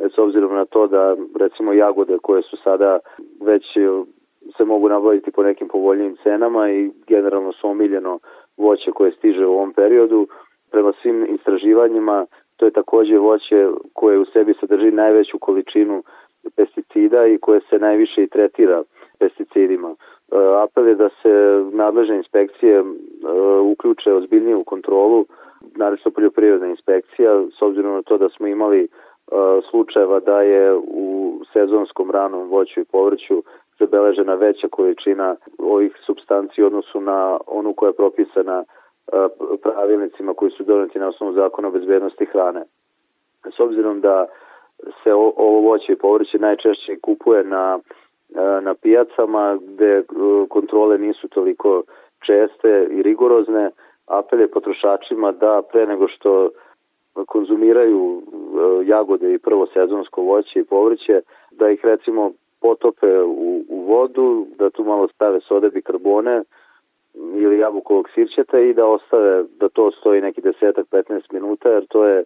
e, 0.00 0.08
s 0.08 0.18
obzirom 0.18 0.54
na 0.54 0.64
to 0.64 0.86
da 0.86 1.16
recimo 1.38 1.72
jagode 1.72 2.18
koje 2.22 2.42
su 2.42 2.56
sada 2.56 2.98
već 3.40 3.64
se 4.56 4.64
mogu 4.64 4.88
nabaviti 4.88 5.30
po 5.30 5.42
nekim 5.42 5.68
povoljnijim 5.68 6.16
cenama 6.22 6.70
i 6.70 6.90
generalno 7.06 7.52
su 7.52 7.68
omiljeno 7.68 8.18
voće 8.56 8.90
koje 8.90 9.12
stiže 9.12 9.46
u 9.46 9.52
ovom 9.52 9.72
periodu. 9.72 10.26
Prema 10.70 10.92
svim 11.02 11.26
istraživanjima 11.34 12.26
to 12.56 12.64
je 12.64 12.70
takođe 12.70 13.18
voće 13.18 13.68
koje 13.92 14.18
u 14.18 14.24
sebi 14.24 14.54
sadrži 14.60 14.90
najveću 14.90 15.38
količinu 15.38 16.02
pesticida 16.56 17.26
i 17.26 17.38
koje 17.38 17.60
se 17.70 17.78
najviše 17.78 18.22
i 18.22 18.28
tretira 18.28 18.82
pesticidima. 19.18 19.90
E, 19.90 19.94
apel 20.64 20.88
je 20.88 20.94
da 20.94 21.08
se 21.22 21.64
nadležne 21.72 22.16
inspekcije 22.16 22.76
e, 22.78 22.84
uključe 23.60 24.12
ozbiljnije 24.12 24.56
u 24.56 24.64
kontrolu, 24.64 25.26
naravno 25.76 26.10
poljoprivredna 26.14 26.66
inspekcija, 26.66 27.42
s 27.58 27.62
obzirom 27.62 27.94
na 27.94 28.02
to 28.02 28.18
da 28.18 28.28
smo 28.28 28.46
imali 28.46 28.82
e, 28.82 28.88
slučajeva 29.70 30.20
da 30.20 30.42
je 30.42 30.74
u 30.74 31.40
sezonskom 31.52 32.10
ranom 32.10 32.48
voću 32.48 32.80
i 32.80 32.84
povrću 32.84 33.42
zabeležena 33.78 34.34
veća 34.34 34.68
količina 34.68 35.36
ovih 35.58 35.96
substanci 36.06 36.62
u 36.62 36.66
odnosu 36.66 37.00
na 37.00 37.38
onu 37.46 37.72
koja 37.72 37.88
je 37.88 37.96
propisana 37.96 38.64
pravilnicima 39.62 40.34
koji 40.34 40.50
su 40.50 40.64
doneti 40.64 40.98
na 40.98 41.08
osnovu 41.08 41.32
zakona 41.32 41.68
o 41.68 41.70
bezbednosti 41.70 42.24
hrane. 42.24 42.64
S 43.56 43.60
obzirom 43.60 44.00
da 44.00 44.26
se 45.04 45.14
ovo 45.14 45.60
voće 45.60 45.92
i 45.92 45.96
povrće 45.96 46.38
najčešće 46.38 46.96
kupuje 47.02 47.44
na, 47.44 47.78
na 48.62 48.74
pijacama 48.74 49.58
gde 49.62 50.02
kontrole 50.48 50.98
nisu 50.98 51.28
toliko 51.28 51.82
česte 52.26 52.88
i 52.90 53.02
rigorozne, 53.02 53.70
apel 54.06 54.40
je 54.40 54.50
potrošačima 54.50 55.32
da 55.32 55.62
pre 55.72 55.86
nego 55.86 56.08
što 56.08 56.50
konzumiraju 57.26 58.22
jagode 58.84 59.34
i 59.34 59.38
prvo 59.38 59.66
sezonsko 59.66 60.22
voće 60.22 60.60
i 60.60 60.64
povrće, 60.64 61.20
da 61.50 61.70
ih 61.70 61.84
recimo 61.84 62.32
potope 62.60 63.22
u, 63.22 63.64
u 63.68 63.80
vodu, 63.80 64.46
da 64.58 64.70
tu 64.70 64.84
malo 64.84 65.08
stave 65.08 65.40
sode 65.40 65.70
bikarbone 65.70 66.42
ili 67.14 67.58
jabukovog 67.58 68.08
sirćeta 68.14 68.58
i 68.58 68.74
da 68.74 68.86
ostave 68.86 69.44
da 69.60 69.68
to 69.68 69.90
stoji 69.90 70.20
neki 70.20 70.40
desetak 70.40 70.86
15 70.90 71.32
minuta 71.32 71.68
jer 71.68 71.86
to 71.86 72.04
je 72.04 72.20
e, 72.20 72.24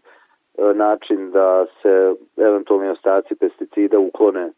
način 0.75 1.31
da 1.31 1.67
se 1.83 2.15
eventualni 2.37 2.89
ostaci 2.89 3.35
pesticida 3.35 3.99
uklone 3.99 4.51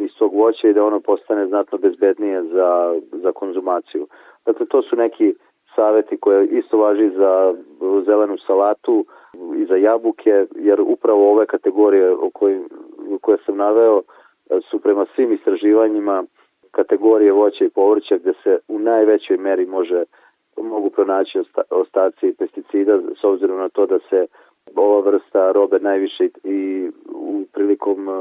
iz 0.00 0.10
tog 0.18 0.34
voća 0.34 0.68
i 0.68 0.72
da 0.72 0.84
ono 0.84 1.00
postane 1.00 1.46
znatno 1.46 1.78
bezbednije 1.78 2.42
za, 2.42 3.00
za 3.12 3.32
konzumaciju. 3.32 4.06
Dakle, 4.46 4.66
to 4.66 4.82
su 4.82 4.96
neki 4.96 5.34
saveti 5.74 6.16
koje 6.16 6.46
isto 6.46 6.78
važi 6.78 7.10
za 7.10 7.54
zelenu 8.06 8.38
salatu 8.38 9.04
i 9.56 9.64
za 9.64 9.76
jabuke, 9.76 10.46
jer 10.54 10.80
upravo 10.80 11.30
ove 11.32 11.46
kategorije 11.46 12.10
o 12.10 12.30
kojim, 12.30 12.68
koje 13.20 13.38
sam 13.46 13.56
naveo 13.56 14.02
su 14.70 14.78
prema 14.78 15.06
svim 15.14 15.32
istraživanjima 15.32 16.24
kategorije 16.70 17.32
voća 17.32 17.64
i 17.64 17.70
povrća 17.70 18.16
gde 18.16 18.32
se 18.42 18.58
u 18.68 18.78
najvećoj 18.78 19.36
meri 19.36 19.66
može 19.66 20.04
mogu 20.56 20.90
pronaći 20.90 21.38
ostaci 21.70 22.34
pesticida 22.38 22.98
s 23.20 23.24
obzirom 23.24 23.58
na 23.58 23.68
to 23.68 23.86
da 23.86 23.98
se 24.10 24.26
ova 24.76 25.00
vrsta 25.10 25.52
robe 25.52 25.78
najviše 25.78 26.28
i 26.44 26.90
u 27.14 27.44
prilikom 27.52 28.08
e, 28.08 28.12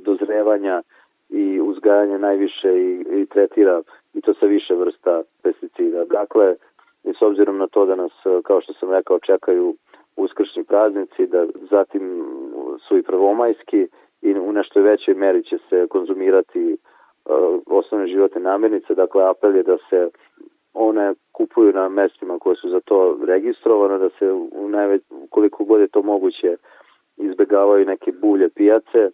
dozrevanja 0.00 0.82
i 1.28 1.60
uzgajanja 1.60 2.18
najviše 2.18 2.68
i, 2.68 3.04
i 3.10 3.26
tretira 3.26 3.82
i 4.14 4.20
to 4.20 4.34
sa 4.34 4.46
više 4.46 4.74
vrsta 4.74 5.22
pesticida. 5.42 6.04
Dakle, 6.04 6.56
i 7.04 7.12
s 7.18 7.22
obzirom 7.22 7.58
na 7.58 7.66
to 7.66 7.86
da 7.86 7.94
nas, 7.94 8.12
kao 8.44 8.60
što 8.60 8.72
sam 8.72 8.90
rekao, 8.90 9.18
čekaju 9.18 9.74
uskršnji 10.16 10.64
praznici, 10.64 11.26
da 11.26 11.46
zatim 11.70 12.24
su 12.88 12.98
i 12.98 13.02
prvomajski 13.02 13.88
i 14.22 14.34
u 14.34 14.52
nešto 14.52 14.80
većoj 14.80 15.14
meri 15.14 15.42
će 15.44 15.58
se 15.68 15.86
konzumirati 15.86 16.76
uh, 17.24 17.60
osnovne 17.66 18.06
životne 18.06 18.40
namirnice, 18.40 18.94
dakle 18.94 19.30
apel 19.30 19.56
je 19.56 19.62
da 19.62 19.76
se 19.90 20.08
one 20.74 21.14
kupuju 21.32 21.72
na 21.72 21.88
mestima 21.88 22.38
koje 22.38 22.56
su 22.56 22.68
za 22.68 22.80
to 22.80 23.18
registrovane, 23.26 23.98
da 23.98 24.08
se 24.18 24.32
u 24.32 24.68
najveć, 24.68 25.02
koliko 25.30 25.64
god 25.64 25.80
je 25.80 25.88
to 25.88 26.02
moguće 26.02 26.56
izbegavaju 27.16 27.86
neke 27.86 28.12
bulje 28.12 28.48
pijace, 28.48 29.10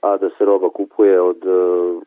a 0.00 0.16
da 0.16 0.28
se 0.38 0.44
roba 0.44 0.68
kupuje 0.68 1.20
od 1.20 1.44
uh, 1.46 2.02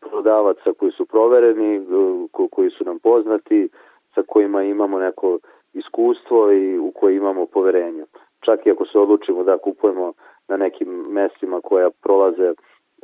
prodavaca 0.00 0.72
koji 0.78 0.92
su 0.92 1.06
provereni, 1.06 1.78
uh, 1.78 2.48
koji 2.50 2.70
su 2.70 2.84
nam 2.84 2.98
poznati, 2.98 3.68
sa 4.14 4.22
kojima 4.26 4.62
imamo 4.62 4.98
neko 4.98 5.38
iskustvo 5.72 6.52
i 6.52 6.78
u 6.78 6.90
koje 6.90 7.16
imamo 7.16 7.46
poverenje. 7.46 8.04
Čak 8.40 8.66
i 8.66 8.70
ako 8.70 8.86
se 8.86 8.98
odlučimo 8.98 9.44
da 9.44 9.58
kupujemo 9.58 10.12
na 10.48 10.56
nekim 10.56 10.88
mestima 11.08 11.60
koja 11.60 11.90
prolaze 12.02 12.54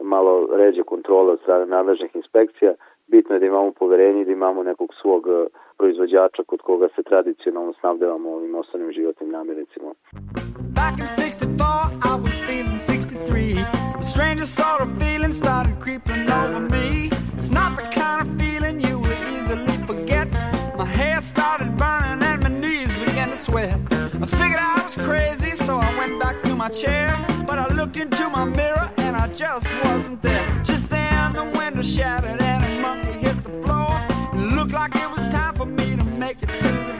malo 0.02 0.48
ređe 0.52 0.82
kontrole 0.82 1.32
od 1.32 1.40
strane 1.40 1.66
nadležnih 1.66 2.16
inspekcija, 2.16 2.74
bitno 3.12 3.34
je 3.34 3.40
da 3.40 3.46
imamo 3.46 3.70
poverenje 3.72 4.24
da 4.24 4.32
imamo 4.32 4.62
nekog 4.62 4.90
svog 5.00 5.22
eh, 5.26 5.46
proizvođača 5.78 6.42
kod 6.50 6.60
koga 6.68 6.88
se 6.94 7.02
tradicionalno 7.02 7.72
snabdevamo 7.80 8.28
ovim 8.38 8.54
osnovnim 8.54 8.92
životnim 8.98 9.30
namirnicima. 9.30 9.90
Back 10.80 10.94
in 11.02 11.08
64, 11.08 11.90
I 12.10 12.14
was 12.24 12.36
feeling 12.48 12.78
63. 12.78 13.54
The 14.00 14.08
strangest 14.12 14.52
sort 14.62 14.80
of 14.84 14.88
feeling 15.02 15.32
started 15.42 15.74
creeping 15.84 16.24
over 16.40 16.60
me. 16.74 16.88
It's 17.38 17.52
not 17.60 17.70
the 17.80 17.86
kind 18.00 18.18
of 18.22 18.28
feeling 18.40 18.76
you 18.88 18.94
would 19.04 19.20
easily 19.34 19.76
forget. 19.90 20.28
My 20.80 20.88
hair 20.98 21.18
started 21.32 21.70
burning 21.82 22.20
and 22.30 22.38
my 22.46 22.52
knees 22.62 22.92
began 23.06 23.28
to 23.34 23.38
sweat. 23.46 23.76
I 24.24 24.26
figured 24.38 24.62
I 24.70 24.74
was 24.84 24.96
crazy, 25.08 25.52
so 25.66 25.72
I 25.88 25.90
went 26.00 26.14
back 26.24 26.36
to 26.46 26.52
my 26.62 26.70
chair. 26.82 27.08
But 27.48 27.56
I 27.64 27.66
looked 27.78 27.96
into 28.04 28.24
my 28.38 28.44
mirror 28.60 28.86
and 29.04 29.12
I 29.24 29.26
just 29.42 29.68
wasn't 29.84 30.20
there. 30.22 30.44
Just 30.70 30.91
then 31.32 31.52
the 31.52 31.58
window 31.58 31.82
shattered 31.82 32.40
and 32.40 32.64
a 32.64 32.80
monkey 32.80 33.12
hit 33.12 33.36
the 33.42 33.50
floor. 33.62 34.00
It 34.34 34.54
looked 34.54 34.72
like 34.72 34.94
it 34.96 35.10
was 35.10 35.28
time 35.28 35.54
for 35.54 35.66
me 35.66 35.96
to 35.96 36.04
make 36.04 36.42
it 36.42 36.62
to 36.62 36.91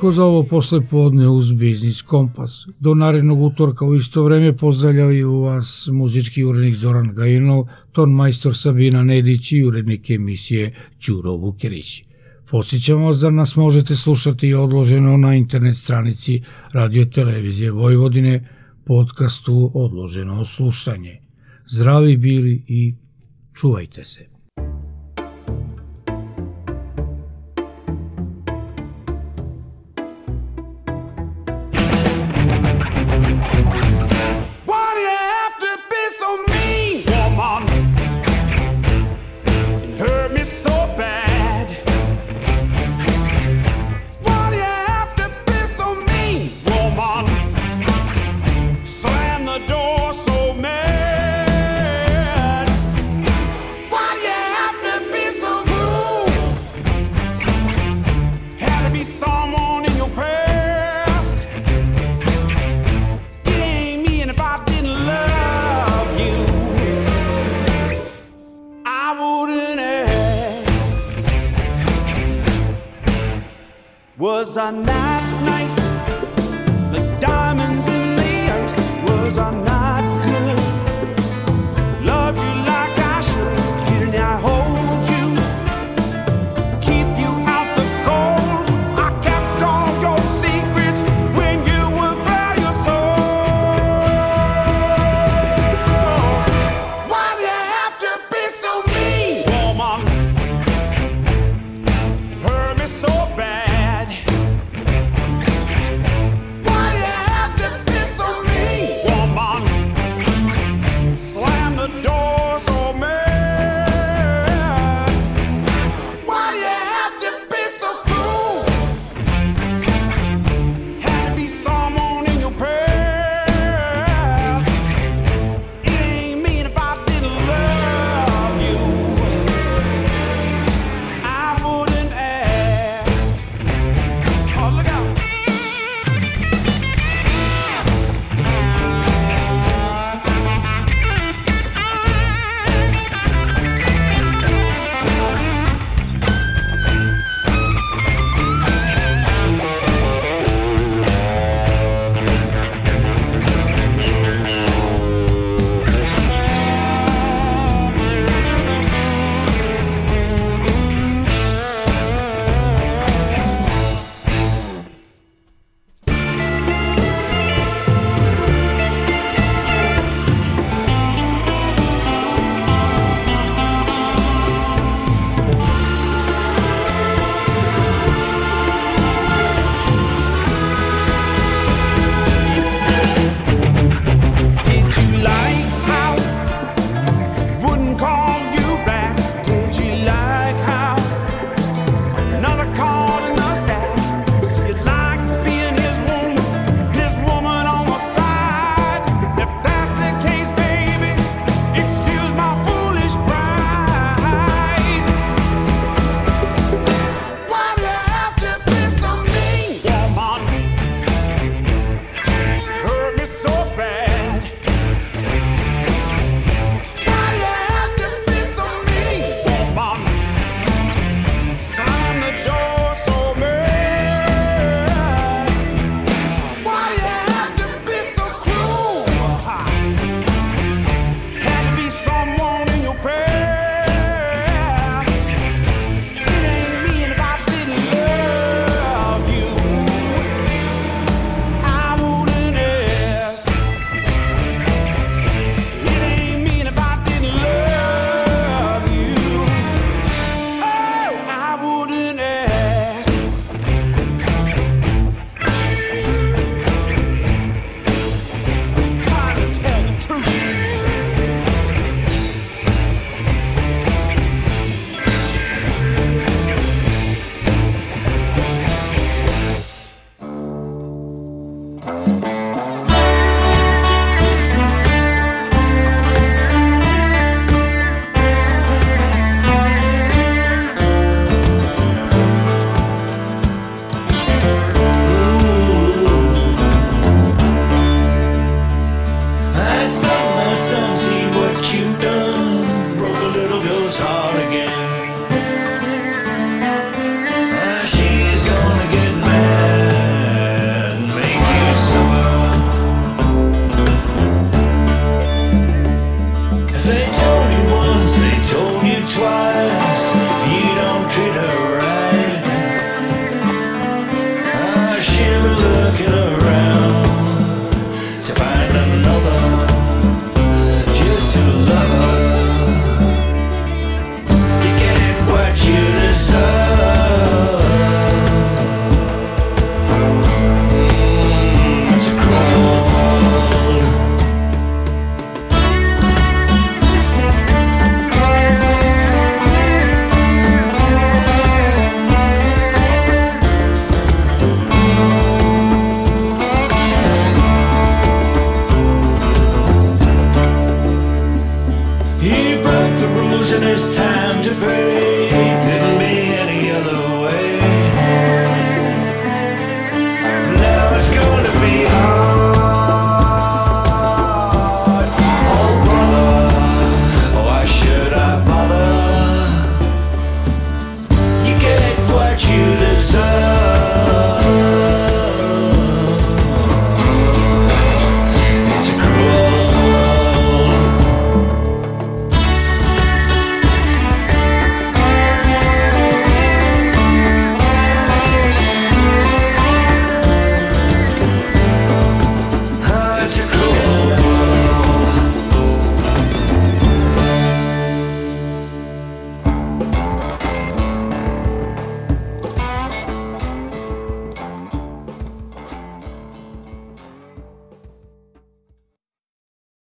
Toliko 0.00 0.16
za 0.16 0.24
ovo 0.24 0.42
posle 0.42 0.80
podne 0.90 1.28
uz 1.28 1.52
Biznis 1.52 2.02
Kompas. 2.02 2.66
Do 2.78 2.94
narednog 2.94 3.42
utorka 3.42 3.84
u 3.84 3.94
isto 3.94 4.22
vreme 4.24 4.56
pozdravljaju 4.56 5.40
vas 5.40 5.88
muzički 5.92 6.44
urednik 6.44 6.74
Zoran 6.74 7.10
Gajinov, 7.14 7.66
ton 7.92 8.10
majstor 8.10 8.56
Sabina 8.56 9.02
Nedić 9.04 9.52
i 9.52 9.64
urednik 9.64 10.10
emisije 10.10 10.74
Ćuro 11.00 11.32
Vukerić. 11.32 12.02
Posjećamo 12.50 13.06
vas 13.06 13.18
da 13.18 13.30
nas 13.30 13.56
možete 13.56 13.96
slušati 13.96 14.54
odloženo 14.54 15.16
na 15.16 15.34
internet 15.34 15.76
stranici 15.76 16.42
Radio 16.72 17.04
Televizije 17.04 17.70
Vojvodine, 17.70 18.48
podcastu 18.86 19.70
Odloženo 19.74 20.44
slušanje. 20.44 21.20
Zdravi 21.66 22.16
bili 22.16 22.64
i 22.68 22.94
čuvajte 23.54 24.04
se. 24.04 24.29